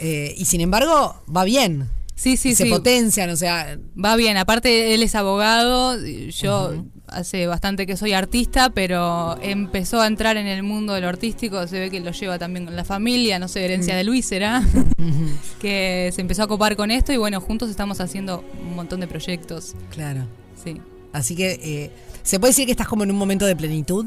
Eh, 0.00 0.34
y 0.36 0.44
sin 0.46 0.60
embargo, 0.60 1.22
va 1.34 1.44
bien. 1.44 1.88
Sí, 2.16 2.36
sí, 2.36 2.54
se 2.56 2.64
sí. 2.64 2.70
potencian, 2.70 3.30
o 3.30 3.36
sea, 3.36 3.78
Va 4.02 4.16
bien. 4.16 4.36
Aparte, 4.36 4.94
él 4.94 5.02
es 5.04 5.14
abogado. 5.14 5.96
Yo 6.30 6.84
hace 7.16 7.46
bastante 7.46 7.86
que 7.86 7.96
soy 7.96 8.12
artista, 8.12 8.70
pero 8.70 9.38
empezó 9.42 10.00
a 10.00 10.06
entrar 10.06 10.36
en 10.36 10.46
el 10.46 10.62
mundo 10.62 10.94
de 10.94 11.00
lo 11.00 11.08
artístico. 11.08 11.66
Se 11.66 11.78
ve 11.80 11.90
que 11.90 12.00
lo 12.00 12.12
lleva 12.12 12.38
también 12.38 12.66
con 12.66 12.76
la 12.76 12.84
familia. 12.84 13.38
No 13.38 13.48
sé, 13.48 13.64
herencia 13.64 13.96
de 13.96 14.04
Luis 14.04 14.26
será. 14.26 14.62
que 15.60 16.10
se 16.14 16.20
empezó 16.20 16.42
a 16.42 16.46
copar 16.46 16.76
con 16.76 16.90
esto. 16.90 17.12
Y 17.12 17.16
bueno, 17.16 17.40
juntos 17.40 17.70
estamos 17.70 18.00
haciendo 18.00 18.44
un 18.62 18.74
montón 18.76 19.00
de 19.00 19.06
proyectos. 19.06 19.74
claro. 19.90 20.26
Sí. 20.62 20.80
Así 21.12 21.36
que, 21.36 21.52
eh, 21.62 21.90
¿se 22.22 22.38
puede 22.38 22.50
decir 22.50 22.66
que 22.66 22.72
estás 22.72 22.88
como 22.88 23.04
en 23.04 23.10
un 23.10 23.16
momento 23.16 23.46
de 23.46 23.56
plenitud? 23.56 24.04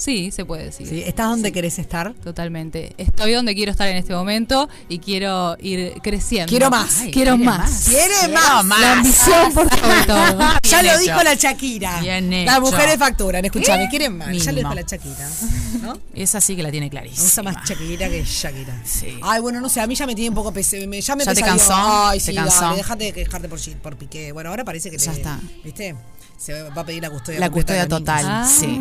Sí, 0.00 0.30
se 0.30 0.46
puede 0.46 0.64
decir. 0.64 0.86
¿Sí? 0.88 1.02
¿Estás 1.06 1.28
donde 1.28 1.52
querés 1.52 1.78
estar? 1.78 2.14
Totalmente. 2.14 2.94
Estoy 2.96 3.32
donde 3.34 3.54
quiero 3.54 3.70
estar 3.70 3.86
en 3.86 3.98
este 3.98 4.14
momento 4.14 4.66
y 4.88 4.98
quiero 4.98 5.58
ir 5.60 5.92
creciendo. 6.02 6.48
Quiero 6.48 6.70
más. 6.70 7.00
Ay, 7.02 7.10
quiero 7.10 7.32
quiere 7.36 7.44
más. 7.50 7.58
más. 7.70 7.84
¡Quiere 7.84 8.14
Quiero 8.20 8.32
más! 8.32 8.64
más. 8.64 8.80
La 8.80 8.92
ambición 8.94 9.52
por 9.52 9.68
sobre 9.68 10.02
todo. 10.06 10.38
Ya 10.62 10.82
lo 10.82 10.88
hecho. 10.92 10.98
dijo 11.00 11.22
la 11.22 11.34
Shakira. 11.34 12.00
Bien 12.00 12.30
Las 12.46 12.54
hecho. 12.56 12.60
mujeres 12.62 12.96
facturan, 12.98 13.44
escúchame, 13.44 13.88
quieren 13.90 14.16
más. 14.16 14.28
Ya 14.28 14.52
lo 14.52 14.56
Mínimo. 14.56 14.70
dijo 14.70 14.74
la 14.74 14.82
Shakira. 14.82 15.28
¿No? 15.82 15.98
Esa 16.14 16.40
sí 16.40 16.56
que 16.56 16.62
la 16.62 16.70
tiene 16.70 16.86
Me 16.88 16.96
gusta 17.10 17.42
clarísima. 17.42 17.52
más 17.52 17.68
Shakira 17.68 18.08
que 18.08 18.24
Shakira. 18.24 18.80
Sí. 18.86 19.18
Ay, 19.22 19.42
bueno, 19.42 19.60
no 19.60 19.68
sé, 19.68 19.82
a 19.82 19.86
mí 19.86 19.94
ya 19.94 20.06
me 20.06 20.14
tiene 20.14 20.30
un 20.30 20.34
poco 20.34 20.50
pese, 20.50 20.86
me, 20.86 20.98
ya 21.02 21.14
me 21.14 21.26
¿Ya 21.26 21.34
te 21.34 21.42
cansó? 21.42 21.74
Ay, 21.76 22.18
¿Te 22.20 22.24
sí, 22.24 22.34
cansó? 22.34 22.62
dale, 22.62 22.76
déjate 22.78 23.04
de 23.04 23.12
quejarte 23.12 23.48
por, 23.50 23.60
por 23.82 23.96
Piqué. 23.96 24.32
Bueno, 24.32 24.48
ahora 24.48 24.64
parece 24.64 24.90
que 24.90 24.96
Ya 24.96 25.10
te- 25.12 25.18
está. 25.18 25.38
¿Viste? 25.62 25.94
Se 26.38 26.62
va 26.62 26.80
a 26.80 26.86
pedir 26.86 27.02
la 27.02 27.10
custodia 27.10 27.38
La 27.38 27.50
completa 27.50 27.74
de 27.74 27.80
custodia 27.80 27.98
total, 27.98 28.24
Ah, 28.26 28.48
sí. 28.48 28.80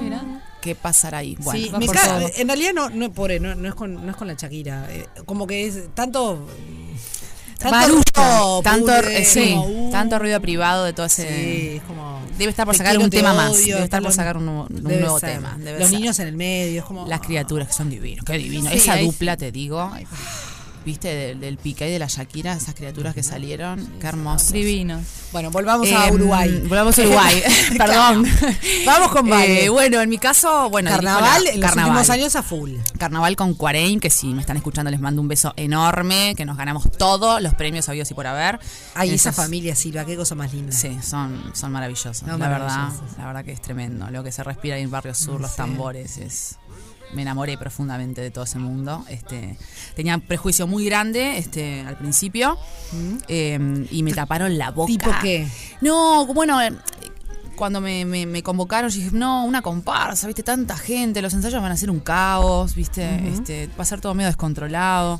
¿Qué 0.61 0.75
pasará 0.75 1.19
ahí? 1.19 1.35
Bueno, 1.39 1.59
sí, 1.79 1.85
por 1.85 1.95
todo. 1.95 2.29
en 2.35 2.47
realidad 2.47 2.71
no, 2.73 2.89
no, 2.89 3.11
pobre, 3.13 3.39
no, 3.39 3.55
no 3.55 3.67
es 3.69 3.75
con, 3.75 3.93
no 4.05 4.11
es 4.11 4.17
con 4.17 4.27
la 4.27 4.33
Shakira. 4.33 4.87
eh, 4.89 5.07
como 5.25 5.47
que 5.47 5.67
es 5.67 5.93
tanto. 5.95 6.45
Tanto 7.57 7.75
Barullo, 7.75 8.01
ruido, 8.15 8.61
tanto, 8.63 8.85
pure, 8.85 9.25
sí, 9.25 9.51
como, 9.53 9.87
uh, 9.87 9.91
tanto 9.91 10.17
ruido 10.17 10.39
privado 10.39 10.85
de 10.85 10.93
todo 10.93 11.05
ese. 11.07 11.27
Sí, 11.27 11.75
es 11.77 11.83
como. 11.83 12.21
Debe 12.37 12.51
estar 12.51 12.65
por 12.65 12.73
sacar 12.77 12.91
quiero, 12.93 13.03
un 13.03 13.09
te 13.09 13.17
tema 13.17 13.33
más. 13.33 13.57
Debe 13.65 13.83
estar 13.83 14.01
por 14.01 14.13
sacar 14.13 14.37
un, 14.37 14.45
nuevo- 14.45 14.67
un 14.69 14.81
debe 14.83 15.01
nuevo 15.01 15.19
ser. 15.19 15.33
tema. 15.33 15.57
debe 15.59 15.77
Los 15.77 15.89
ser. 15.89 15.99
niños 15.99 16.19
en 16.19 16.27
el 16.29 16.35
medio, 16.37 16.79
es 16.79 16.85
como. 16.85 17.05
Las 17.05 17.19
criaturas 17.19 17.67
que 17.67 17.73
son 17.73 17.89
divinos, 17.89 18.23
qué 18.23 18.37
divino. 18.37 18.69
Sí, 18.69 18.77
Esa 18.77 18.95
dupla, 18.97 19.35
te 19.35 19.51
digo. 19.51 19.91
Viste, 20.85 21.09
del, 21.13 21.39
del 21.41 21.57
Piqué 21.57 21.89
y 21.89 21.91
de 21.91 21.99
la 21.99 22.07
Shakira, 22.07 22.53
esas 22.53 22.73
criaturas 22.73 23.13
que 23.13 23.21
salieron, 23.21 23.85
qué 23.99 24.07
hermosos. 24.07 24.51
Divinos. 24.53 25.03
Bueno, 25.31 25.51
volvamos 25.51 25.91
a 25.91 26.07
Em, 26.07 26.13
Uruguay. 26.15 26.63
Volvamos 26.67 26.97
a 26.97 27.01
Uruguay, 27.01 27.43
perdón. 27.77 28.25
Vamos 28.85 29.09
con 29.11 29.29
baile. 29.29 29.65
Eh, 29.65 29.69
bueno, 29.69 30.01
en 30.01 30.09
mi 30.09 30.17
caso, 30.17 30.69
bueno. 30.69 30.89
Carnaval 30.89 31.43
la- 31.43 31.49
en 31.51 31.59
los 31.59 31.69
carnaval. 31.69 31.91
últimos 31.91 32.09
años 32.09 32.35
a 32.35 32.43
full. 32.43 32.71
Carnaval 32.97 33.35
con 33.35 33.53
Cuareim, 33.53 33.99
que 33.99 34.09
si 34.09 34.27
me 34.33 34.41
están 34.41 34.57
escuchando 34.57 34.89
les 34.89 34.99
mando 34.99 35.21
un 35.21 35.27
beso 35.27 35.53
enorme, 35.57 36.33
que 36.35 36.45
nos 36.45 36.57
ganamos 36.57 36.89
todos 36.97 37.41
los 37.41 37.53
premios 37.53 37.87
habidos 37.89 38.09
y 38.09 38.13
por 38.13 38.25
haber. 38.25 38.59
Ay, 38.95 39.11
esa 39.11 39.31
familia, 39.33 39.75
Silva, 39.75 40.05
qué 40.05 40.15
cosa 40.15 40.33
más 40.35 40.53
linda. 40.53 40.71
Sí, 40.71 40.97
son, 41.03 41.51
son 41.53 41.71
maravillosos. 41.71 42.23
No, 42.23 42.37
la 42.37 42.47
verdad, 42.49 42.89
la 43.17 43.25
verdad 43.27 43.45
que 43.45 43.51
es 43.51 43.61
tremendo. 43.61 44.09
Lo 44.09 44.23
que 44.23 44.31
se 44.31 44.43
respira 44.43 44.75
ahí 44.77 44.83
en 44.83 44.91
Barrio 44.91 45.13
Sur, 45.13 45.41
los 45.41 45.55
tambores, 45.55 46.17
es. 46.17 46.55
Me 47.13 47.23
enamoré 47.23 47.57
profundamente 47.57 48.21
de 48.21 48.29
todo 48.31 48.43
ese 48.43 48.59
mundo. 48.59 49.03
Este, 49.09 49.57
tenía 49.95 50.15
un 50.15 50.21
prejuicio 50.21 50.67
muy 50.67 50.85
grande 50.85 51.37
este, 51.37 51.81
al 51.81 51.97
principio 51.97 52.57
eh, 53.27 53.87
y 53.91 54.03
me 54.03 54.13
taparon 54.13 54.57
la 54.57 54.71
boca. 54.71 54.87
¿Tipo 54.91 55.09
qué? 55.21 55.47
No, 55.81 56.25
bueno, 56.27 56.61
eh, 56.61 56.71
cuando 57.55 57.81
me, 57.81 58.05
me- 58.05 58.25
me 58.25 58.41
convocaron, 58.43 58.89
yo 58.89 58.97
dije, 58.97 59.09
no, 59.11 59.43
una 59.45 59.61
comparsa, 59.61 60.27
viste, 60.27 60.43
tanta 60.43 60.77
gente, 60.77 61.21
los 61.21 61.33
ensayos 61.33 61.61
van 61.61 61.71
a 61.71 61.77
ser 61.77 61.89
un 61.91 61.99
caos, 61.99 62.75
viste, 62.75 63.27
este, 63.27 63.67
va 63.77 63.81
a 63.83 63.85
ser 63.85 63.99
todo 64.01 64.13
medio 64.13 64.27
descontrolado. 64.29 65.19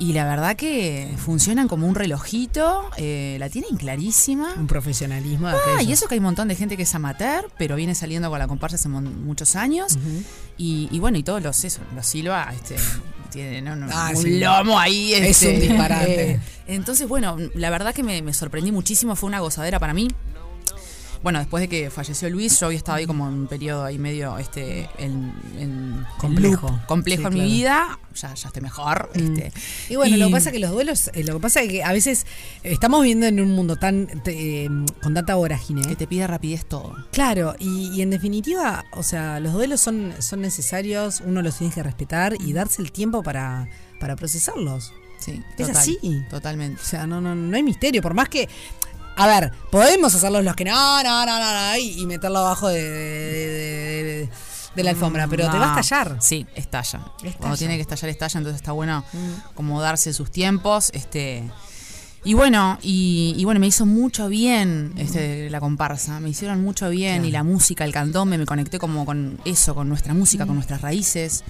Y 0.00 0.12
la 0.12 0.24
verdad 0.24 0.54
que 0.54 1.12
funcionan 1.16 1.66
como 1.66 1.88
un 1.88 1.96
relojito, 1.96 2.88
eh, 2.98 3.36
la 3.40 3.48
tienen 3.48 3.76
clarísima. 3.76 4.54
Un 4.56 4.68
profesionalismo. 4.68 5.48
de 5.48 5.54
Ah, 5.76 5.82
y 5.82 5.90
eso 5.90 6.06
que 6.06 6.14
hay 6.14 6.18
un 6.18 6.24
montón 6.24 6.46
de 6.46 6.54
gente 6.54 6.76
que 6.76 6.84
es 6.84 6.94
amateur, 6.94 7.50
pero 7.58 7.74
viene 7.74 7.96
saliendo 7.96 8.30
con 8.30 8.38
la 8.38 8.46
comparsa 8.46 8.76
hace 8.76 8.88
muchos 8.88 9.56
años. 9.56 9.98
y, 10.56 10.88
y 10.92 10.98
bueno, 11.00 11.18
y 11.18 11.24
todos 11.24 11.42
los, 11.42 11.64
eso, 11.64 11.80
los 11.96 12.06
Silva, 12.06 12.52
este, 12.54 12.76
tienen 13.30 13.64
¿no? 13.64 13.74
No, 13.74 13.88
Ah, 13.92 14.12
un 14.14 14.22
sí. 14.22 14.38
lomo 14.38 14.78
ahí. 14.78 15.14
Es 15.14 15.42
este, 15.42 15.54
un 15.54 15.60
disparate. 15.60 16.30
eh, 16.32 16.40
entonces, 16.68 17.08
bueno, 17.08 17.36
la 17.54 17.70
verdad 17.70 17.92
que 17.92 18.04
me, 18.04 18.22
me 18.22 18.32
sorprendí 18.34 18.70
muchísimo, 18.70 19.16
fue 19.16 19.26
una 19.26 19.40
gozadera 19.40 19.80
para 19.80 19.94
mí. 19.94 20.06
Bueno, 21.22 21.38
después 21.40 21.60
de 21.62 21.68
que 21.68 21.90
falleció 21.90 22.30
Luis, 22.30 22.58
yo 22.60 22.66
había 22.66 22.78
estado 22.78 22.98
ahí 22.98 23.06
como 23.06 23.26
en 23.28 23.34
un 23.34 23.46
periodo 23.48 23.84
ahí 23.84 23.98
medio 23.98 24.38
este 24.38 24.88
en, 24.98 25.32
en 25.58 26.06
Complejo. 26.18 26.68
loop 26.68 26.86
complejo 26.86 27.22
Sí, 27.22 27.28
en 27.28 27.34
mi 27.34 27.50
vida. 27.50 27.98
Ya, 28.14 28.34
ya 28.34 28.48
estoy 28.48 28.62
mejor. 28.62 29.10
Este, 29.14 29.52
Y 29.88 29.96
bueno, 29.96 30.16
lo 30.16 30.26
que 30.26 30.32
pasa 30.32 30.48
es 30.48 30.52
que 30.52 30.58
los 30.58 30.70
duelos, 30.70 31.10
eh, 31.14 31.24
lo 31.24 31.34
que 31.34 31.40
pasa 31.40 31.62
es 31.62 31.68
que 31.68 31.82
a 31.84 31.92
veces 31.92 32.26
estamos 32.62 33.02
viviendo 33.02 33.26
en 33.26 33.40
un 33.40 33.50
mundo 33.50 33.76
tan 33.76 34.08
eh, 34.26 34.68
con 35.02 35.14
tanta 35.14 35.34
vorágine. 35.34 35.82
que 35.82 35.96
te 35.96 36.06
pide 36.06 36.26
rapidez 36.26 36.64
todo. 36.66 36.94
Claro, 37.12 37.54
y, 37.58 37.90
y 37.94 38.02
en 38.02 38.10
definitiva, 38.10 38.84
o 38.92 39.02
sea, 39.02 39.40
los 39.40 39.52
duelos 39.52 39.80
son, 39.80 40.12
son 40.20 40.40
necesarios, 40.40 41.22
uno 41.24 41.42
los 41.42 41.58
tiene 41.58 41.72
que 41.72 41.82
respetar 41.82 42.34
y 42.40 42.52
darse 42.52 42.82
el 42.82 42.90
tiempo 42.92 43.22
para, 43.22 43.68
para 44.00 44.16
procesarlos. 44.16 44.92
Sí, 45.18 45.42
Es 45.56 45.66
total, 45.66 45.76
así. 45.76 45.98
Totalmente. 46.30 46.80
O 46.80 46.84
sea, 46.84 47.04
no, 47.06 47.20
no, 47.20 47.34
no 47.34 47.56
hay 47.56 47.62
misterio, 47.62 48.00
por 48.02 48.14
más 48.14 48.28
que. 48.28 48.48
A 49.18 49.26
ver, 49.26 49.52
podemos 49.70 50.14
hacerlos 50.14 50.44
los 50.44 50.54
que 50.54 50.64
no, 50.64 51.02
no, 51.02 51.26
no, 51.26 51.38
no, 51.40 51.52
no, 51.70 51.76
y, 51.76 52.00
y 52.00 52.06
meterlo 52.06 52.38
abajo 52.38 52.68
de, 52.68 52.82
de- 52.82 54.28
de- 54.76 54.82
la 54.84 54.90
alfombra, 54.90 55.26
pero 55.26 55.50
te 55.50 55.58
va 55.58 55.74
a 55.74 55.80
estallar. 55.80 56.18
Sí, 56.20 56.46
estalla. 56.54 57.00
Estalla. 57.16 57.36
Cuando 57.38 57.56
tiene 57.56 57.74
que 57.74 57.80
estallar, 57.82 58.10
estalla, 58.10 58.38
entonces 58.38 58.60
está 58.60 58.70
bueno 58.72 59.04
como 59.54 59.80
darse 59.80 60.12
sus 60.12 60.30
tiempos. 60.30 60.90
Este. 60.94 61.42
Y 62.22 62.34
bueno, 62.34 62.78
y, 62.80 63.34
y 63.36 63.44
bueno, 63.44 63.58
me 63.58 63.66
hizo 63.66 63.86
mucho 63.86 64.28
bien 64.28 64.92
este, 64.96 65.50
la 65.50 65.58
comparsa, 65.60 66.20
me 66.20 66.28
hicieron 66.30 66.62
mucho 66.62 66.88
bien 66.90 67.24
y 67.24 67.30
la 67.32 67.42
música, 67.42 67.84
el 67.84 67.92
candombe, 67.92 68.38
me 68.38 68.46
conecté 68.46 68.78
como 68.78 69.04
con 69.04 69.40
eso, 69.44 69.74
con 69.74 69.88
nuestra 69.88 70.14
música, 70.14 70.44
con 70.46 70.54
nuestras 70.56 70.80
raíces 70.80 71.42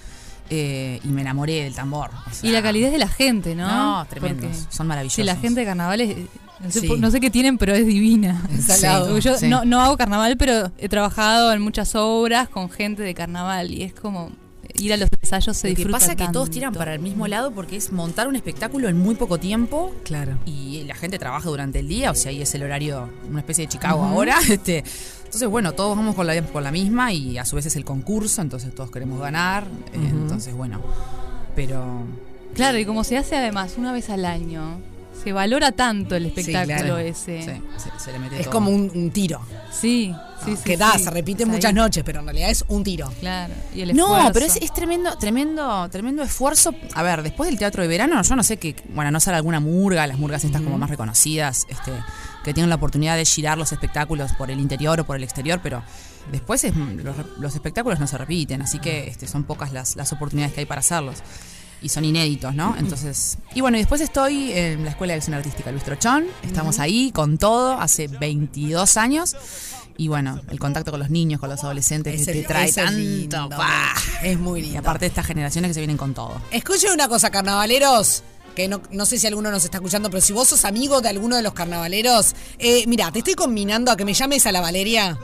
eh, 0.50 1.00
y 1.04 1.08
me 1.08 1.22
enamoré 1.22 1.64
del 1.64 1.74
tambor. 1.74 2.10
o 2.30 2.32
sea, 2.34 2.48
Y 2.48 2.52
la 2.52 2.62
calidad 2.62 2.90
de 2.90 2.98
la 2.98 3.08
gente, 3.08 3.54
¿no? 3.54 3.66
No, 3.66 4.06
tremendos, 4.08 4.44
Porque 4.56 4.74
son 4.74 4.86
maravillosos. 4.86 5.16
Sí, 5.16 5.22
la 5.24 5.36
gente 5.36 5.60
de 5.60 5.66
carnavales, 5.66 6.16
no 6.62 6.70
sé, 6.70 6.80
Sí. 6.80 6.88
no 6.98 7.10
sé 7.10 7.20
qué 7.20 7.30
tienen, 7.30 7.58
pero 7.58 7.74
es 7.74 7.86
divina. 7.86 8.42
Salado. 8.60 9.18
Yo 9.18 9.36
Sí. 9.38 9.48
no, 9.48 9.64
no 9.64 9.80
hago 9.80 9.96
carnaval, 9.96 10.36
pero 10.36 10.70
he 10.78 10.88
trabajado 10.88 11.52
en 11.52 11.62
muchas 11.62 11.94
obras 11.94 12.48
con 12.48 12.68
gente 12.70 13.02
de 13.02 13.14
carnaval 13.14 13.70
y 13.72 13.82
es 13.82 13.92
como 13.94 14.30
ir 14.74 14.92
a 14.92 14.96
los 14.96 15.08
ensayos 15.22 15.56
se 15.56 15.70
Lo 15.70 15.74
que 15.76 15.86
pasa 15.86 16.12
es 16.12 16.16
que 16.16 16.24
todos 16.26 16.46
tanto. 16.46 16.50
tiran 16.50 16.72
para 16.74 16.94
el 16.94 17.00
mismo 17.00 17.26
lado 17.26 17.50
porque 17.52 17.76
es 17.76 17.90
montar 17.90 18.28
un 18.28 18.36
espectáculo 18.36 18.88
en 18.88 18.96
muy 18.98 19.14
poco 19.16 19.38
tiempo 19.38 19.92
Claro. 20.04 20.38
y 20.46 20.84
la 20.84 20.94
gente 20.94 21.18
trabaja 21.18 21.48
durante 21.48 21.80
el 21.80 21.88
día, 21.88 22.10
o 22.10 22.14
sea, 22.14 22.30
ahí 22.30 22.42
es 22.42 22.54
el 22.54 22.62
horario, 22.62 23.08
una 23.28 23.40
especie 23.40 23.64
de 23.64 23.68
Chicago 23.72 24.04
ahora. 24.04 24.36
Este, 24.48 24.84
entonces, 25.24 25.48
bueno, 25.48 25.72
todos 25.72 25.96
vamos 25.96 26.14
con 26.14 26.26
la, 26.26 26.40
con 26.42 26.62
la 26.64 26.70
misma 26.70 27.12
y 27.12 27.38
a 27.38 27.44
su 27.44 27.56
vez 27.56 27.66
es 27.66 27.76
el 27.76 27.84
concurso, 27.84 28.40
entonces 28.40 28.72
todos 28.74 28.90
queremos 28.90 29.20
ganar. 29.20 29.66
Entonces, 29.92 30.54
bueno, 30.54 30.80
pero 31.56 32.02
Claro, 32.54 32.78
y 32.78 32.84
como 32.84 33.04
se 33.04 33.16
hace 33.16 33.36
además 33.36 33.74
una 33.78 33.92
vez 33.92 34.10
al 34.10 34.24
año, 34.24 34.80
se 35.22 35.32
valora 35.32 35.72
tanto 35.72 36.14
el 36.16 36.26
espectáculo 36.26 36.76
claro. 36.76 36.98
ese. 36.98 37.42
sí, 37.42 37.62
se, 37.76 38.04
se 38.04 38.12
le 38.12 38.18
mete 38.18 38.36
Es 38.36 38.42
todo. 38.44 38.52
como 38.52 38.70
un, 38.70 38.90
un 38.94 39.10
tiro. 39.10 39.40
Sí, 39.70 40.14
sí, 40.44 40.56
sí. 40.56 40.62
que 40.64 40.76
da, 40.76 40.92
sí. 40.92 41.04
se 41.04 41.10
repite 41.10 41.42
Es 41.42 41.48
ahí. 41.48 41.54
muchas 41.54 41.74
noches, 41.74 42.02
pero 42.04 42.20
en 42.20 42.26
realidad 42.26 42.50
es 42.50 42.64
un 42.68 42.84
tiro. 42.84 43.12
Claro. 43.20 43.52
Y 43.74 43.80
el 43.82 43.96
No, 43.96 44.06
esfuerzo. 44.16 44.32
pero 44.32 44.46
es, 44.46 44.56
es 44.56 44.72
tremendo, 44.72 45.16
tremendo, 45.18 45.88
tremendo 45.90 46.22
esfuerzo. 46.22 46.74
A 46.94 47.02
ver, 47.02 47.22
después 47.22 47.48
del 47.50 47.58
teatro 47.58 47.82
de 47.82 47.88
verano, 47.88 48.20
yo 48.22 48.36
no 48.36 48.42
sé 48.42 48.56
que, 48.58 48.76
bueno, 48.94 49.10
no 49.10 49.20
sale 49.20 49.36
alguna 49.36 49.60
murga, 49.60 50.06
las 50.06 50.18
murgas 50.18 50.44
estas 50.44 50.62
como 50.62 50.78
más 50.78 50.90
reconocidas, 50.90 51.66
este, 51.68 51.92
que 52.44 52.54
tienen 52.54 52.68
la 52.70 52.76
oportunidad 52.76 53.16
de 53.16 53.24
girar 53.24 53.58
los 53.58 53.72
espectáculos 53.72 54.32
por 54.32 54.50
el 54.50 54.60
interior 54.60 54.98
o 55.00 55.04
por 55.04 55.16
el 55.16 55.24
exterior, 55.24 55.60
pero 55.62 55.82
después 56.32 56.62
es- 56.64 56.74
los, 56.76 57.16
los 57.38 57.54
espectáculos 57.54 57.98
no 58.00 58.06
se 58.06 58.16
repiten, 58.18 58.62
así 58.62 58.78
que 58.78 59.08
este, 59.08 59.26
son 59.26 59.44
pocas 59.44 59.72
las, 59.72 59.96
las 59.96 60.12
oportunidades 60.12 60.54
que 60.54 60.60
hay 60.60 60.66
para 60.66 60.80
hacerlos. 60.80 61.18
Y 61.80 61.88
son 61.90 62.04
inéditos, 62.04 62.54
¿no? 62.54 62.74
Entonces. 62.78 63.38
Y 63.54 63.60
bueno, 63.60 63.76
y 63.76 63.80
después 63.80 64.00
estoy 64.00 64.52
en 64.52 64.84
la 64.84 64.90
Escuela 64.90 65.12
de 65.12 65.18
Acción 65.18 65.34
Artística 65.34 65.70
Luis 65.70 65.84
Trochón. 65.84 66.26
Estamos 66.42 66.78
ahí 66.80 67.12
con 67.12 67.38
todo, 67.38 67.78
hace 67.80 68.08
22 68.08 68.96
años. 68.96 69.36
Y 69.96 70.06
bueno, 70.08 70.40
el 70.50 70.58
contacto 70.60 70.90
con 70.92 71.00
los 71.00 71.10
niños, 71.10 71.40
con 71.40 71.50
los 71.50 71.62
adolescentes, 71.64 72.14
que 72.14 72.22
Ese- 72.22 72.32
te 72.32 72.42
trae 72.44 72.68
es 72.68 72.74
tanto. 72.76 73.56
Es 74.22 74.38
muy 74.38 74.60
Y 74.60 74.62
lindo. 74.64 74.78
aparte 74.80 75.04
de 75.04 75.08
estas 75.08 75.26
generaciones 75.26 75.70
que 75.70 75.74
se 75.74 75.80
vienen 75.80 75.96
con 75.96 76.14
todo. 76.14 76.40
Escuchen 76.52 76.92
una 76.92 77.08
cosa, 77.08 77.30
carnavaleros. 77.30 78.22
Que 78.58 78.66
no, 78.66 78.82
no 78.90 79.06
sé 79.06 79.20
si 79.20 79.26
alguno 79.28 79.52
nos 79.52 79.64
está 79.64 79.76
escuchando, 79.76 80.10
pero 80.10 80.20
si 80.20 80.32
vos 80.32 80.48
sos 80.48 80.64
amigo 80.64 81.00
de 81.00 81.08
alguno 81.08 81.36
de 81.36 81.42
los 81.42 81.52
carnavaleros, 81.52 82.34
eh, 82.58 82.82
mira, 82.88 83.12
te 83.12 83.20
estoy 83.20 83.34
combinando 83.34 83.92
a 83.92 83.96
que 83.96 84.04
me 84.04 84.14
llames 84.14 84.46
a 84.46 84.50
la 84.52 84.60
Valeria. 84.60 85.16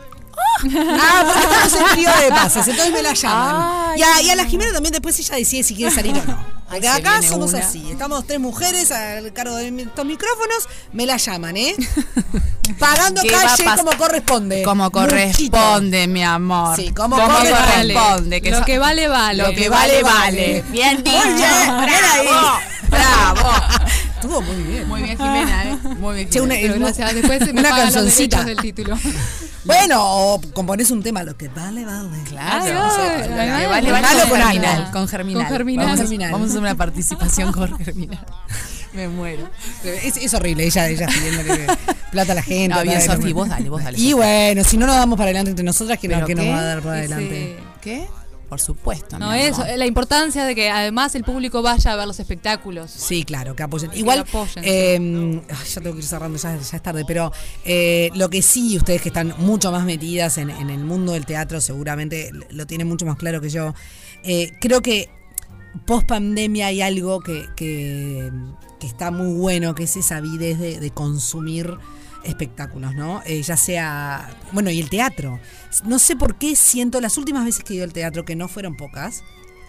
Ah, 0.76 1.24
porque 1.26 1.40
estamos 1.40 1.72
en 1.74 1.96
trío 1.96 2.10
de 2.22 2.28
pases, 2.28 2.68
entonces 2.68 2.92
me 2.92 3.02
la 3.02 3.12
llaman. 3.12 3.98
y, 3.98 4.02
a, 4.02 4.22
y 4.22 4.30
a 4.30 4.36
la 4.36 4.44
Jimena 4.46 4.72
también 4.72 4.92
después 4.92 5.18
ella 5.18 5.34
decide 5.34 5.64
si 5.64 5.74
quiere 5.74 5.92
salir 5.92 6.12
o 6.16 6.24
no. 6.24 6.46
Porque 6.70 6.86
acá 6.88 7.22
somos 7.22 7.50
una. 7.52 7.58
así, 7.58 7.90
estamos 7.90 8.24
tres 8.26 8.38
mujeres 8.38 8.90
al 8.92 9.32
cargo 9.32 9.56
de 9.56 9.68
estos 9.82 10.04
micrófonos, 10.06 10.68
me 10.92 11.06
la 11.06 11.16
llaman, 11.16 11.56
¿eh? 11.56 11.74
Pagando 12.78 13.20
¿Qué 13.22 13.32
va 13.32 13.42
a 13.42 13.56
calle 13.56 13.64
como 13.76 13.96
corresponde. 13.98 14.62
Como 14.62 14.84
Muchito. 14.84 15.00
corresponde, 15.00 16.06
mi 16.06 16.22
amor. 16.24 16.76
Sí, 16.76 16.90
como 16.92 17.16
Como 17.16 17.28
corresponde. 17.34 17.94
corresponde. 17.94 18.40
que 18.42 18.50
Lo 18.52 18.58
so- 18.60 18.64
que 18.64 18.78
vale, 18.78 19.08
vale. 19.08 19.42
Lo 19.42 19.52
que 19.54 19.68
vale, 19.68 20.02
vale. 20.02 20.64
Bien 20.70 21.02
dicho. 21.02 21.18
Ahí. 21.18 22.28
Bravo. 22.94 23.50
Estuvo 24.14 24.40
muy 24.42 24.62
bien. 24.62 24.88
Muy 24.88 25.02
bien, 25.02 25.16
Jimena, 25.18 25.64
¿eh? 25.64 25.78
Muy 25.98 26.14
bien. 26.16 26.30
Che, 26.30 26.40
una- 26.40 26.54
Pero 26.54 26.74
una- 26.76 26.86
gracias. 26.86 27.14
Después 27.14 27.38
se 27.40 27.52
me 27.52 27.60
una 27.60 27.70
pagan 27.70 27.86
los 27.86 27.94
canzoncita. 27.94 28.44
derechos 28.44 28.62
del 28.62 28.74
título. 28.74 28.98
Bueno, 29.66 29.96
o 30.02 30.40
compones 30.52 30.90
un 30.90 31.02
tema, 31.02 31.22
lo 31.22 31.38
que 31.38 31.48
vale, 31.48 31.86
vale. 31.86 32.22
Claro. 32.28 32.64
Ay, 32.64 32.70
O 32.70 32.90
sea, 32.94 33.12
ay, 33.14 33.28
lo 33.30 33.34
que 33.34 33.40
ay, 33.40 33.66
vale, 33.66 33.90
vale, 33.90 33.90
malo 34.02 34.20
con 34.20 34.28
con 34.28 34.38
Germinal. 34.38 34.90
Con 34.92 35.08
Germinal. 35.08 35.42
Con 35.46 35.52
Germinal. 35.56 35.86
Vamos, 35.86 35.98
a- 36.00 36.02
Germinal. 36.02 36.32
vamos 36.32 36.46
a 36.46 36.50
hacer 36.50 36.60
una 36.60 36.74
participación 36.74 37.50
con 37.50 37.78
Germinal. 37.78 38.26
Me 38.92 39.08
muero. 39.08 39.48
Es, 39.82 40.18
es 40.18 40.34
horrible, 40.34 40.66
ella, 40.66 40.86
ella 40.88 41.06
pidiéndole 41.06 41.66
plata 42.12 42.32
a 42.32 42.34
la 42.34 42.42
gente. 42.42 42.76
No, 42.76 42.82
bien, 42.82 43.00
para- 43.06 43.16
Sofi, 43.16 43.32
vos 43.32 43.48
dale, 43.48 43.70
vos 43.70 43.82
dale, 43.82 43.98
Y 43.98 44.12
bueno, 44.12 44.62
si 44.64 44.76
no 44.76 44.86
nos 44.86 44.96
damos 44.96 45.16
para 45.16 45.28
adelante 45.28 45.48
entre 45.52 45.64
nosotras, 45.64 45.98
¿quién, 45.98 46.12
¿Pero 46.12 46.26
quién 46.26 46.36
nos 46.36 46.46
va 46.48 46.58
a 46.58 46.62
dar 46.64 46.82
para 46.82 47.02
Ese- 47.02 47.14
adelante? 47.14 47.56
¿Qué? 47.80 48.06
Por 48.48 48.60
supuesto. 48.60 49.18
No, 49.18 49.30
amor. 49.30 49.66
la 49.76 49.86
importancia 49.86 50.44
de 50.44 50.54
que 50.54 50.70
además 50.70 51.14
el 51.14 51.24
público 51.24 51.62
vaya 51.62 51.92
a 51.92 51.96
ver 51.96 52.06
los 52.06 52.20
espectáculos. 52.20 52.90
Sí, 52.90 53.24
claro, 53.24 53.56
que 53.56 53.62
apoyen. 53.62 53.90
Igual, 53.94 54.20
apoyen, 54.20 54.62
eh, 54.64 55.42
ya 55.48 55.80
tengo 55.80 55.94
que 55.96 56.02
ir 56.02 56.06
cerrando, 56.06 56.38
ya, 56.38 56.56
ya 56.56 56.76
es 56.76 56.82
tarde, 56.82 57.04
pero 57.06 57.32
eh, 57.64 58.10
lo 58.14 58.28
que 58.30 58.42
sí, 58.42 58.76
ustedes 58.76 59.02
que 59.02 59.08
están 59.08 59.34
mucho 59.38 59.72
más 59.72 59.84
metidas 59.84 60.38
en, 60.38 60.50
en 60.50 60.70
el 60.70 60.84
mundo 60.84 61.12
del 61.12 61.26
teatro, 61.26 61.60
seguramente 61.60 62.30
lo 62.50 62.66
tienen 62.66 62.86
mucho 62.86 63.06
más 63.06 63.16
claro 63.16 63.40
que 63.40 63.48
yo. 63.48 63.74
Eh, 64.22 64.52
creo 64.60 64.82
que 64.82 65.10
post 65.86 66.06
pandemia 66.06 66.68
hay 66.68 66.82
algo 66.82 67.20
que, 67.20 67.46
que, 67.56 68.30
que 68.78 68.86
está 68.86 69.10
muy 69.10 69.34
bueno, 69.38 69.74
que 69.74 69.84
es 69.84 69.96
esa 69.96 70.18
avidez 70.18 70.58
de, 70.58 70.80
de 70.80 70.90
consumir 70.90 71.76
espectáculos, 72.24 72.94
¿no? 72.94 73.22
Eh, 73.26 73.42
ya 73.42 73.56
sea, 73.56 74.30
bueno, 74.52 74.70
y 74.70 74.80
el 74.80 74.88
teatro. 74.90 75.38
No 75.84 75.98
sé 75.98 76.16
por 76.16 76.36
qué 76.36 76.56
siento, 76.56 77.00
las 77.00 77.18
últimas 77.18 77.44
veces 77.44 77.64
que 77.64 77.72
he 77.74 77.76
ido 77.76 77.84
al 77.84 77.92
teatro, 77.92 78.24
que 78.24 78.36
no 78.36 78.48
fueron 78.48 78.76
pocas, 78.76 79.22